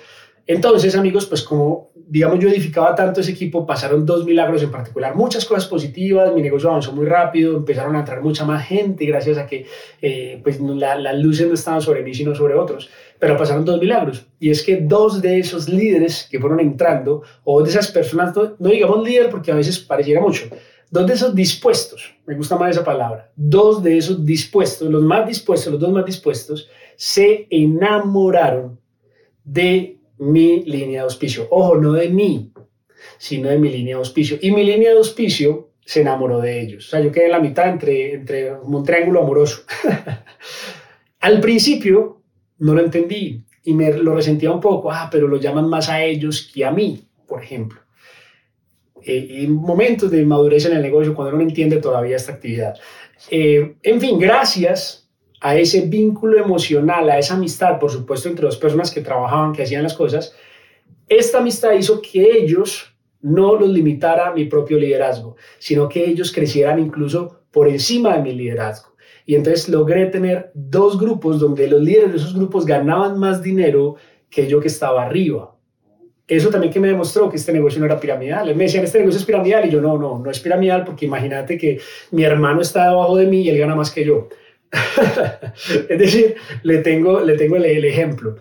Entonces, 0.48 0.94
amigos, 0.94 1.26
pues 1.26 1.42
como, 1.42 1.90
digamos, 1.94 2.38
yo 2.38 2.48
edificaba 2.48 2.94
tanto 2.94 3.20
ese 3.20 3.32
equipo, 3.32 3.66
pasaron 3.66 4.06
dos 4.06 4.24
milagros 4.24 4.62
en 4.62 4.70
particular, 4.70 5.16
muchas 5.16 5.44
cosas 5.44 5.66
positivas, 5.66 6.32
mi 6.32 6.40
negocio 6.40 6.68
avanzó 6.70 6.92
muy 6.92 7.04
rápido, 7.06 7.56
empezaron 7.56 7.96
a 7.96 8.00
entrar 8.00 8.22
mucha 8.22 8.44
más 8.44 8.64
gente 8.64 9.04
gracias 9.06 9.38
a 9.38 9.46
que, 9.46 9.66
eh, 10.00 10.40
pues, 10.44 10.60
las 10.60 11.18
luces 11.18 11.48
no 11.48 11.54
estaban 11.54 11.82
sobre 11.82 12.04
mí, 12.04 12.14
sino 12.14 12.32
sobre 12.34 12.54
otros. 12.54 12.88
Pero 13.18 13.36
pasaron 13.36 13.64
dos 13.64 13.80
milagros, 13.80 14.26
y 14.38 14.50
es 14.50 14.62
que 14.62 14.76
dos 14.76 15.20
de 15.20 15.40
esos 15.40 15.68
líderes 15.68 16.28
que 16.30 16.38
fueron 16.38 16.60
entrando, 16.60 17.22
o 17.42 17.62
de 17.62 17.70
esas 17.70 17.90
personas, 17.90 18.32
no, 18.36 18.68
digamos 18.68 19.02
líder 19.02 19.28
porque 19.30 19.50
a 19.50 19.56
veces 19.56 19.80
pareciera 19.80 20.20
mucho, 20.20 20.44
dos 20.92 21.06
de 21.08 21.14
esos 21.14 21.34
dispuestos, 21.34 22.14
me 22.24 22.36
gusta 22.36 22.56
más 22.56 22.70
esa 22.70 22.84
palabra, 22.84 23.32
dos 23.34 23.82
de 23.82 23.98
esos 23.98 24.24
dispuestos, 24.24 24.88
los 24.88 25.02
más 25.02 25.26
dispuestos, 25.26 25.72
los 25.72 25.80
dos 25.80 25.90
más 25.90 26.04
dispuestos, 26.04 26.68
se 26.94 27.48
enamoraron 27.50 28.78
de 29.44 29.96
mi 30.18 30.62
línea 30.64 31.00
de 31.00 31.04
auspicio. 31.04 31.46
Ojo, 31.50 31.76
no 31.76 31.92
de 31.92 32.08
mí, 32.08 32.52
sino 33.18 33.48
de 33.48 33.58
mi 33.58 33.68
línea 33.68 33.96
de 33.96 34.00
auspicio. 34.00 34.38
Y 34.40 34.50
mi 34.50 34.64
línea 34.64 34.90
de 34.90 34.98
auspicio 34.98 35.70
se 35.84 36.00
enamoró 36.00 36.40
de 36.40 36.60
ellos. 36.60 36.86
O 36.86 36.90
sea, 36.90 37.00
yo 37.00 37.12
quedé 37.12 37.26
en 37.26 37.32
la 37.32 37.40
mitad 37.40 37.68
entre, 37.68 38.14
entre 38.14 38.54
un 38.54 38.84
triángulo 38.84 39.22
amoroso. 39.22 39.62
Al 41.20 41.40
principio 41.40 42.22
no 42.58 42.74
lo 42.74 42.82
entendí 42.82 43.44
y 43.62 43.74
me 43.74 43.92
lo 43.92 44.14
resentía 44.14 44.50
un 44.50 44.60
poco, 44.60 44.90
ah, 44.90 45.08
pero 45.10 45.28
lo 45.28 45.38
llaman 45.38 45.68
más 45.68 45.88
a 45.88 46.02
ellos 46.02 46.50
que 46.52 46.64
a 46.64 46.70
mí, 46.70 47.08
por 47.26 47.42
ejemplo. 47.42 47.80
Eh, 49.02 49.44
en 49.44 49.52
momentos 49.52 50.10
de 50.10 50.24
madurez 50.24 50.66
en 50.66 50.76
el 50.76 50.82
negocio, 50.82 51.14
cuando 51.14 51.34
uno 51.34 51.42
no 51.42 51.48
entiende 51.48 51.76
todavía 51.78 52.16
esta 52.16 52.32
actividad. 52.32 52.74
Eh, 53.30 53.76
en 53.82 54.00
fin, 54.00 54.18
gracias 54.18 55.05
a 55.40 55.56
ese 55.56 55.82
vínculo 55.82 56.38
emocional, 56.38 57.08
a 57.10 57.18
esa 57.18 57.34
amistad, 57.34 57.78
por 57.78 57.90
supuesto, 57.90 58.28
entre 58.28 58.46
dos 58.46 58.56
personas 58.56 58.90
que 58.90 59.00
trabajaban, 59.00 59.52
que 59.52 59.62
hacían 59.62 59.82
las 59.82 59.94
cosas, 59.94 60.34
esta 61.08 61.38
amistad 61.38 61.72
hizo 61.72 62.00
que 62.02 62.38
ellos 62.38 62.96
no 63.20 63.56
los 63.56 63.68
limitara 63.68 64.32
mi 64.32 64.44
propio 64.44 64.78
liderazgo, 64.78 65.36
sino 65.58 65.88
que 65.88 66.04
ellos 66.04 66.32
crecieran 66.32 66.78
incluso 66.78 67.42
por 67.50 67.68
encima 67.68 68.16
de 68.16 68.22
mi 68.22 68.32
liderazgo. 68.32 68.96
Y 69.24 69.34
entonces 69.34 69.68
logré 69.68 70.06
tener 70.06 70.52
dos 70.54 70.98
grupos 70.98 71.40
donde 71.40 71.66
los 71.66 71.80
líderes 71.80 72.12
de 72.12 72.16
esos 72.18 72.34
grupos 72.34 72.64
ganaban 72.64 73.18
más 73.18 73.42
dinero 73.42 73.96
que 74.30 74.46
yo 74.46 74.60
que 74.60 74.68
estaba 74.68 75.04
arriba. 75.04 75.56
Eso 76.28 76.50
también 76.50 76.72
que 76.72 76.80
me 76.80 76.88
demostró 76.88 77.28
que 77.28 77.36
este 77.36 77.52
negocio 77.52 77.78
no 77.80 77.86
era 77.86 78.00
piramidal. 78.00 78.54
me 78.54 78.64
decían, 78.64 78.84
este 78.84 78.98
negocio 78.98 79.20
es 79.20 79.26
piramidal. 79.26 79.66
Y 79.66 79.70
yo, 79.70 79.80
no, 79.80 79.96
no, 79.96 80.18
no 80.18 80.30
es 80.30 80.40
piramidal 80.40 80.84
porque 80.84 81.06
imagínate 81.06 81.56
que 81.56 81.80
mi 82.10 82.24
hermano 82.24 82.60
está 82.60 82.88
debajo 82.88 83.16
de 83.16 83.26
mí 83.26 83.42
y 83.42 83.48
él 83.48 83.58
gana 83.58 83.74
más 83.74 83.90
que 83.90 84.04
yo. 84.04 84.28
es 85.88 85.98
decir, 85.98 86.36
le 86.62 86.78
tengo, 86.78 87.20
le 87.20 87.36
tengo 87.36 87.56
el, 87.56 87.64
el 87.64 87.84
ejemplo. 87.84 88.36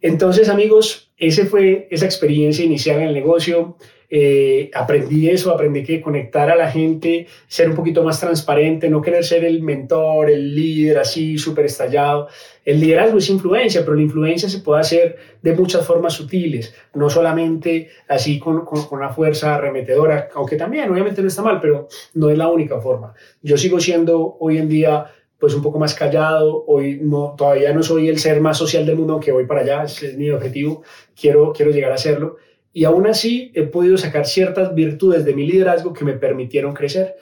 Entonces, 0.00 0.48
amigos, 0.48 1.12
ese 1.16 1.46
fue 1.46 1.86
esa 1.90 2.04
experiencia 2.04 2.64
inicial 2.64 3.00
en 3.00 3.08
el 3.08 3.14
negocio. 3.14 3.76
Eh, 4.14 4.70
aprendí 4.74 5.30
eso, 5.30 5.50
aprendí 5.50 5.84
que 5.84 6.02
conectar 6.02 6.50
a 6.50 6.54
la 6.54 6.70
gente, 6.70 7.28
ser 7.46 7.70
un 7.70 7.74
poquito 7.74 8.02
más 8.02 8.20
transparente, 8.20 8.90
no 8.90 9.00
querer 9.00 9.24
ser 9.24 9.42
el 9.42 9.62
mentor, 9.62 10.28
el 10.28 10.54
líder 10.54 10.98
así 10.98 11.38
súper 11.38 11.64
estallado. 11.64 12.28
El 12.62 12.80
liderazgo 12.80 13.16
es 13.16 13.30
influencia, 13.30 13.80
pero 13.80 13.94
la 13.94 14.02
influencia 14.02 14.50
se 14.50 14.58
puede 14.58 14.82
hacer 14.82 15.16
de 15.40 15.54
muchas 15.54 15.86
formas 15.86 16.12
sutiles, 16.12 16.74
no 16.92 17.08
solamente 17.08 17.88
así 18.06 18.38
con, 18.38 18.66
con, 18.66 18.84
con 18.84 18.98
una 18.98 19.08
fuerza 19.08 19.54
arremetedora, 19.54 20.28
aunque 20.34 20.56
también 20.56 20.90
obviamente 20.90 21.22
no 21.22 21.28
está 21.28 21.40
mal, 21.40 21.58
pero 21.58 21.88
no 22.12 22.28
es 22.28 22.36
la 22.36 22.48
única 22.48 22.80
forma. 22.80 23.14
Yo 23.40 23.56
sigo 23.56 23.80
siendo 23.80 24.36
hoy 24.40 24.58
en 24.58 24.68
día 24.68 25.06
pues 25.42 25.54
un 25.54 25.62
poco 25.62 25.80
más 25.80 25.92
callado, 25.92 26.64
hoy 26.68 27.00
no, 27.02 27.34
todavía 27.36 27.72
no 27.72 27.82
soy 27.82 28.08
el 28.08 28.20
ser 28.20 28.40
más 28.40 28.56
social 28.56 28.86
del 28.86 28.94
mundo, 28.94 29.14
aunque 29.14 29.32
voy 29.32 29.44
para 29.44 29.62
allá, 29.62 29.82
ese 29.82 30.10
es 30.10 30.16
mi 30.16 30.30
objetivo, 30.30 30.84
quiero, 31.20 31.52
quiero 31.52 31.72
llegar 31.72 31.90
a 31.90 31.98
serlo, 31.98 32.36
y 32.72 32.84
aún 32.84 33.08
así 33.08 33.50
he 33.52 33.64
podido 33.64 33.98
sacar 33.98 34.24
ciertas 34.24 34.72
virtudes 34.72 35.24
de 35.24 35.34
mi 35.34 35.44
liderazgo 35.44 35.92
que 35.92 36.04
me 36.04 36.12
permitieron 36.12 36.74
crecer. 36.74 37.16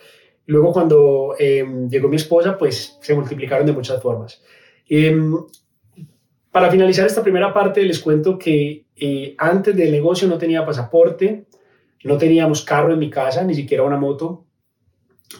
Luego 0.45 0.71
cuando 0.75 1.35
em, 1.39 1.89
llegó 1.89 2.11
mi 2.11 2.17
esposa, 2.17 2.59
pues 2.59 2.99
se 3.00 3.15
multiplicaron 3.15 3.65
de 3.65 3.73
muchas 3.73 4.03
formas. 4.03 4.43
Em, 4.87 5.35
para 6.53 6.71
finalizar 6.71 7.07
esta 7.07 7.23
primera 7.23 7.55
parte, 7.55 7.83
les 7.85 8.00
cuento 8.00 8.39
que 8.39 8.85
eh, 8.97 9.35
antes 9.39 9.75
del 9.75 9.93
negocio 9.93 10.29
no 10.29 10.37
tenía 10.37 10.67
pasaporte, 10.67 11.47
no 12.05 12.19
teníamos 12.19 12.67
carro 12.67 12.93
en 12.93 12.99
mi 12.99 13.09
casa, 13.09 13.43
ni 13.45 13.55
siquiera 13.55 13.83
una 13.83 13.97
moto. 13.97 14.45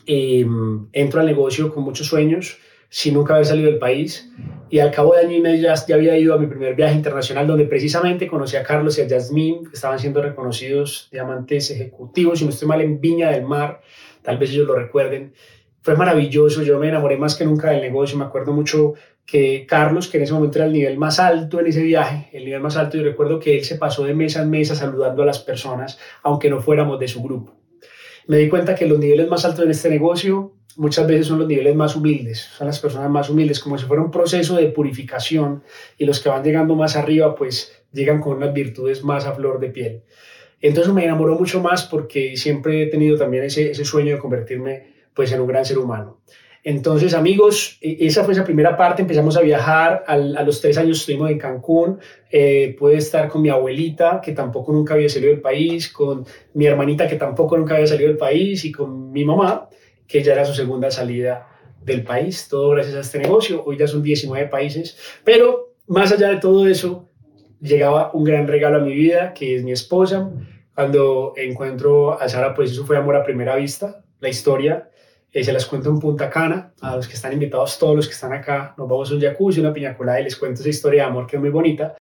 Em, 0.07 0.89
entro 0.93 1.21
al 1.21 1.27
negocio 1.27 1.75
con 1.75 1.85
muchos 1.85 2.07
sueños, 2.07 2.57
sin 2.91 3.15
nunca 3.15 3.35
haber 3.35 3.47
salido 3.47 3.71
del 3.71 3.79
país. 3.79 4.31
Y 4.69 4.79
al 4.81 4.91
cabo 4.91 5.15
de 5.15 5.21
año 5.21 5.37
y 5.37 5.41
medio 5.41 5.63
ya, 5.63 5.95
había 5.95 6.17
ido 6.19 6.35
a 6.35 6.39
mi 6.39 6.47
primer 6.47 6.75
viaje 6.75 6.95
internacional, 6.95 7.47
donde 7.47 7.65
precisamente 7.65 8.27
conocí 8.27 8.57
a 8.57 8.63
Carlos 8.63 8.99
y 8.99 9.03
a 9.03 9.07
Yasmín, 9.07 9.65
que 9.65 9.75
estaban 9.75 9.99
siendo 9.99 10.21
reconocidos 10.21 11.09
diamantes 11.11 11.71
ejecutivos, 11.71 12.41
si 12.41 12.45
no 12.45 12.51
estoy 12.51 12.69
mal, 12.69 12.81
en 12.81 13.01
Viña 13.01 13.31
del 13.31 13.45
Mar. 13.45 13.81
Tal 14.23 14.39
vez 14.39 14.51
ellos 14.51 14.67
lo 14.67 14.75
recuerden. 14.75 15.33
Fue 15.83 15.97
maravilloso, 15.97 16.63
yo 16.63 16.79
me 16.79 16.89
enamoré 16.89 17.17
más 17.17 17.37
que 17.37 17.45
nunca 17.45 17.71
del 17.71 17.81
negocio. 17.81 18.19
Me 18.19 18.25
acuerdo 18.25 18.53
mucho 18.53 18.95
que 19.25 19.65
Carlos, 19.67 20.09
que 20.09 20.19
en 20.19 20.25
ese 20.25 20.33
momento 20.33 20.59
era 20.59 20.67
el 20.67 20.73
nivel 20.73 20.99
más 20.99 21.21
alto 21.21 21.61
en 21.61 21.69
ese 21.69 21.83
viaje, 21.83 22.29
el 22.33 22.45
nivel 22.45 22.61
más 22.61 22.77
alto, 22.77 22.97
yo 22.97 23.05
recuerdo 23.05 23.39
que 23.39 23.57
él 23.57 23.65
se 23.65 23.77
pasó 23.77 24.05
de 24.05 24.13
mesa 24.13 24.43
en 24.43 24.51
mesa 24.51 24.75
saludando 24.75 25.23
a 25.23 25.27
las 25.27 25.39
personas, 25.39 25.99
aunque 26.23 26.51
no 26.51 26.61
fuéramos 26.61 26.99
de 26.99 27.09
su 27.09 27.23
grupo. 27.23 27.55
Me 28.27 28.39
di 28.39 28.49
cuenta 28.49 28.75
que 28.75 28.87
los 28.87 28.99
niveles 28.99 29.29
más 29.29 29.45
altos 29.45 29.65
en 29.65 29.71
este 29.71 29.89
negocio 29.89 30.53
muchas 30.77 31.07
veces 31.07 31.27
son 31.27 31.39
los 31.39 31.49
niveles 31.49 31.75
más 31.75 31.97
humildes, 31.97 32.49
son 32.57 32.67
las 32.67 32.79
personas 32.79 33.11
más 33.11 33.31
humildes, 33.31 33.61
como 33.61 33.79
si 33.79 33.87
fuera 33.87 34.03
un 34.03 34.11
proceso 34.11 34.57
de 34.57 34.67
purificación 34.69 35.63
y 35.99 36.05
los 36.05 36.21
que 36.21 36.29
van 36.29 36.43
llegando 36.43 36.75
más 36.75 36.97
arriba 36.97 37.35
pues 37.35 37.73
llegan 37.93 38.21
con 38.21 38.37
unas 38.37 38.53
virtudes 38.53 39.03
más 39.05 39.27
a 39.27 39.33
flor 39.33 39.61
de 39.61 39.71
piel. 39.71 40.03
Entonces 40.61 40.93
me 40.93 41.05
enamoró 41.05 41.37
mucho 41.37 41.61
más 41.61 41.85
porque 41.85 42.37
siempre 42.37 42.83
he 42.83 42.87
tenido 42.87 43.17
también 43.17 43.45
ese, 43.45 43.71
ese 43.71 43.85
sueño 43.85 44.15
de 44.15 44.21
convertirme 44.21 44.87
pues 45.15 45.33
en 45.33 45.41
un 45.41 45.47
gran 45.47 45.65
ser 45.65 45.79
humano. 45.79 46.21
Entonces, 46.63 47.15
amigos, 47.15 47.79
e, 47.81 47.97
esa 48.01 48.25
fue 48.25 48.35
esa 48.35 48.45
primera 48.45 48.77
parte. 48.77 49.03
Empezamos 49.03 49.37
a 49.37 49.41
viajar. 49.41 50.05
a 50.07 50.17
los 50.17 50.61
tres 50.61 50.77
años 50.77 51.01
estuvimos 51.01 51.31
en 51.31 51.39
Cancún. 51.39 51.99
Eh, 52.31 52.77
pude 52.79 52.97
estar 52.97 53.29
con 53.29 53.43
mi 53.43 53.49
abuelita, 53.49 54.21
que 54.23 54.33
tampoco 54.33 54.73
nunca 54.73 54.95
había 54.95 55.09
salido 55.09 55.33
del 55.33 55.41
país, 55.41 55.91
con 55.91 56.27
mi 56.55 56.67
hermanita, 56.67 57.09
que 57.09 57.17
tampoco 57.17 57.57
nunca 57.57 57.75
había 57.77 57.87
salido 57.87 58.09
del 58.09 58.19
país, 58.19 58.65
y 58.65 58.73
con 58.73 59.11
mi 59.11 59.25
mamá 59.25 59.69
que 60.11 60.25
ya 60.25 60.33
era 60.33 60.45
su 60.45 60.55
segunda 60.55 60.91
salida 60.91 61.47
del 61.85 62.03
país, 62.03 62.49
todo 62.49 62.71
gracias 62.71 62.97
a 62.97 63.01
este 63.01 63.21
negocio. 63.21 63.63
Hoy 63.65 63.79
ya 63.79 63.87
son 63.87 64.03
19 64.03 64.49
países, 64.49 64.99
pero 65.25 65.75
más 65.87 66.11
allá 66.11 66.31
de 66.31 66.39
todo 66.39 66.67
eso, 66.67 67.09
llegaba 67.61 68.11
un 68.13 68.25
gran 68.25 68.49
regalo 68.49 68.79
a 68.79 68.81
mi 68.81 68.93
vida, 68.93 69.33
que 69.33 69.55
es 69.55 69.63
mi 69.63 69.71
esposa. 69.71 70.31
Cuando 70.75 71.33
encuentro 71.37 72.21
a 72.21 72.29
Sara, 72.29 72.55
pues 72.55 72.73
eso 72.73 72.85
fue 72.85 72.97
amor 72.97 73.15
a 73.15 73.23
primera 73.23 73.55
vista, 73.55 74.03
la 74.19 74.29
historia. 74.29 74.91
Eh, 75.33 75.45
se 75.45 75.53
las 75.53 75.65
cuento 75.65 75.91
en 75.91 76.01
Punta 76.01 76.29
Cana, 76.29 76.73
a 76.81 76.97
los 76.97 77.07
que 77.07 77.15
están 77.15 77.33
invitados, 77.33 77.79
todos 77.79 77.95
los 77.95 78.09
que 78.09 78.15
están 78.15 78.33
acá, 78.33 78.75
nos 78.77 78.89
vamos 78.89 79.13
a 79.13 79.15
un 79.15 79.21
jacuzzi, 79.21 79.61
una 79.61 79.73
piña 79.73 79.97
colada 79.97 80.21
y 80.21 80.25
les 80.25 80.37
cuento 80.37 80.61
esa 80.61 80.71
historia 80.71 81.05
de 81.05 81.09
amor 81.09 81.29
que 81.29 81.37
es 81.37 81.41
muy 81.41 81.51
bonita. 81.51 81.95